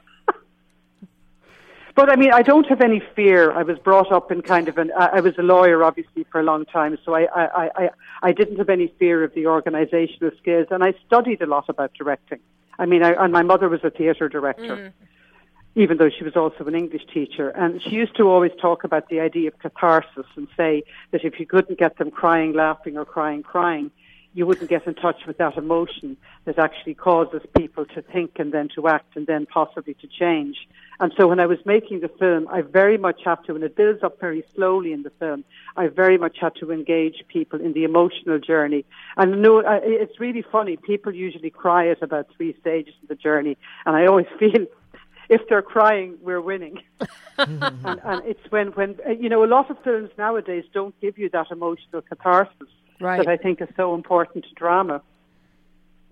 [1.96, 3.50] But I mean, I don't have any fear.
[3.52, 4.92] I was brought up in kind of an.
[4.98, 7.90] I was a lawyer, obviously, for a long time, so I, I, I,
[8.22, 11.94] I- didn't have any fear of the organisational skills, and I studied a lot about
[11.94, 12.40] directing.
[12.78, 14.92] I mean, I, and my mother was a theatre director, mm.
[15.76, 19.08] Even though she was also an English teacher, and she used to always talk about
[19.10, 23.04] the idea of catharsis and say that if you couldn't get them crying, laughing, or
[23.04, 23.90] crying, crying,
[24.32, 28.52] you wouldn't get in touch with that emotion that actually causes people to think and
[28.52, 30.68] then to act and then possibly to change.
[31.00, 33.76] And so when I was making the film, I very much have to, and it
[33.76, 37.72] builds up very slowly in the film, I very much had to engage people in
[37.72, 38.84] the emotional journey.
[39.16, 40.76] And no, it's really funny.
[40.76, 43.56] People usually cry at about three stages of the journey.
[43.86, 44.66] And I always feel
[45.28, 46.78] if they're crying, we're winning.
[47.38, 51.18] and, and it's when, when, uh, you know, a lot of films nowadays don't give
[51.18, 52.68] you that emotional catharsis
[52.98, 53.18] Right.
[53.18, 55.02] that I think is so important to drama.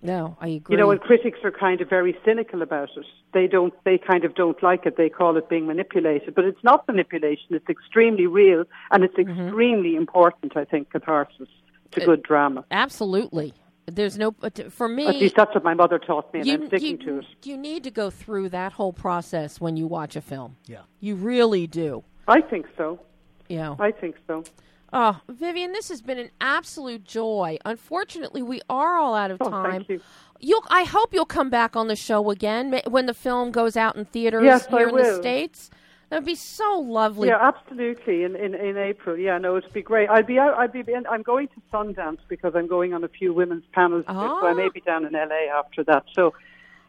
[0.02, 0.74] no, I agree.
[0.74, 3.06] You know, and critics are kind of very cynical about it.
[3.32, 4.98] They don't, they kind of don't like it.
[4.98, 7.54] They call it being manipulated, but it's not manipulation.
[7.54, 9.46] It's extremely real, and it's Mm-hmm.
[9.46, 10.58] extremely important.
[10.58, 11.48] I think catharsis
[11.92, 12.66] to Uh, good drama.
[12.70, 13.54] Absolutely.
[13.86, 14.30] There's no.
[14.32, 17.00] but For me, At least that's what my mother taught me, and you, I'm sticking
[17.00, 17.26] you, to it.
[17.44, 20.56] you need to go through that whole process when you watch a film.
[20.66, 20.80] Yeah.
[21.00, 22.02] You really do.
[22.26, 23.00] I think so.
[23.48, 23.76] You know.
[23.78, 24.44] I think so.
[24.92, 27.58] Oh, Vivian, this has been an absolute joy.
[27.64, 29.70] Unfortunately, we are all out of Oh, time.
[29.72, 30.00] thank you.
[30.40, 33.96] You'll, I hope you'll come back on the show again when the film goes out
[33.96, 35.20] in theaters Yes, I here in the will.
[35.20, 35.70] states.
[36.14, 37.26] That would be so lovely.
[37.26, 38.22] Yeah, absolutely.
[38.22, 40.08] In, in in April, yeah, no, it'd be great.
[40.08, 40.54] I'll be out.
[40.54, 40.84] I'll be.
[40.86, 44.40] In, I'm going to Sundance because I'm going on a few women's panels, oh.
[44.40, 46.04] so I may be down in LA after that.
[46.14, 46.32] So,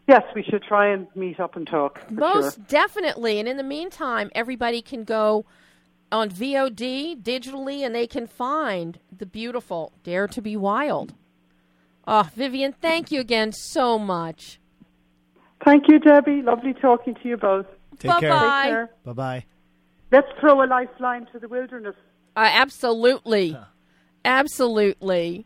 [0.08, 2.00] yes, we should try and meet up and talk.
[2.12, 2.66] Most sure.
[2.68, 3.40] definitely.
[3.40, 5.44] And in the meantime, everybody can go
[6.12, 11.16] on VOD digitally and they can find the beautiful Dare to Be Wild.
[12.08, 14.60] Oh, Vivienne, thank you again so much.
[15.66, 16.44] Thank you, Debbie.
[16.44, 17.66] Lovely talking to you both.
[18.08, 18.22] Take Bye-bye.
[18.22, 18.32] care.
[18.40, 18.70] Bye.
[18.70, 18.90] Care.
[19.06, 19.46] Bye bye.
[20.12, 21.96] Let's throw a lifeline to the wilderness.
[22.36, 23.58] Uh, absolutely.
[24.24, 25.46] Absolutely.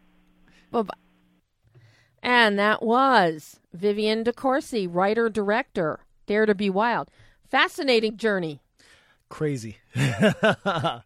[0.71, 0.93] Bye-bye.
[2.21, 7.09] And that was Vivienne de Courcy, writer, director, Dare to Be Wild.
[7.49, 8.61] Fascinating journey.
[9.29, 9.77] Crazy.
[9.95, 11.01] I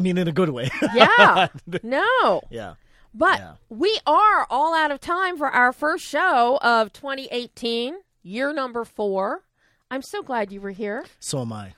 [0.00, 0.68] mean, in a good way.
[0.94, 1.48] Yeah.
[1.82, 2.42] no.
[2.50, 2.74] yeah.
[3.14, 3.52] But Yeah.
[3.68, 9.44] we are all out of time for our first show of 2018, year number four.
[9.90, 11.04] I'm so glad you were here.
[11.18, 11.74] So am I.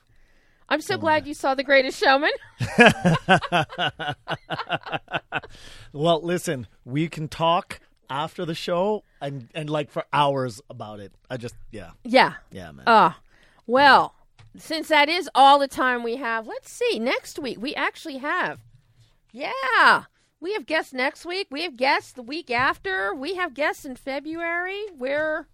[0.69, 2.31] I'm so glad you saw The Greatest Showman.
[5.93, 11.11] Well, listen, we can talk after the show and and like for hours about it.
[11.29, 11.91] I just yeah.
[12.03, 12.35] Yeah.
[12.51, 12.83] Yeah, man.
[12.87, 13.19] Ah,
[13.67, 14.15] well,
[14.57, 16.99] since that is all the time we have, let's see.
[16.99, 18.59] Next week, we actually have,
[19.31, 20.03] yeah,
[20.39, 21.47] we have guests next week.
[21.51, 23.13] We have guests the week after.
[23.13, 24.81] We have guests in February.
[24.97, 25.47] We're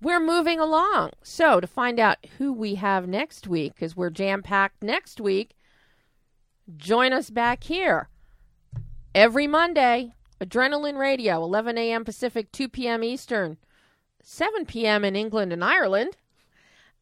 [0.00, 1.10] we're moving along.
[1.22, 5.56] So to find out who we have next week, because we're jam packed next week,
[6.76, 8.08] join us back here
[9.14, 10.12] every Monday.
[10.40, 12.04] Adrenaline Radio, 11 a.m.
[12.04, 13.02] Pacific, 2 p.m.
[13.02, 13.56] Eastern,
[14.22, 15.04] 7 p.m.
[15.04, 16.16] in England and Ireland.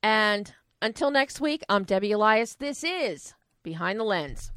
[0.02, 2.54] And until next week, I'm Debbie Elias.
[2.54, 4.52] This is Behind the Lens.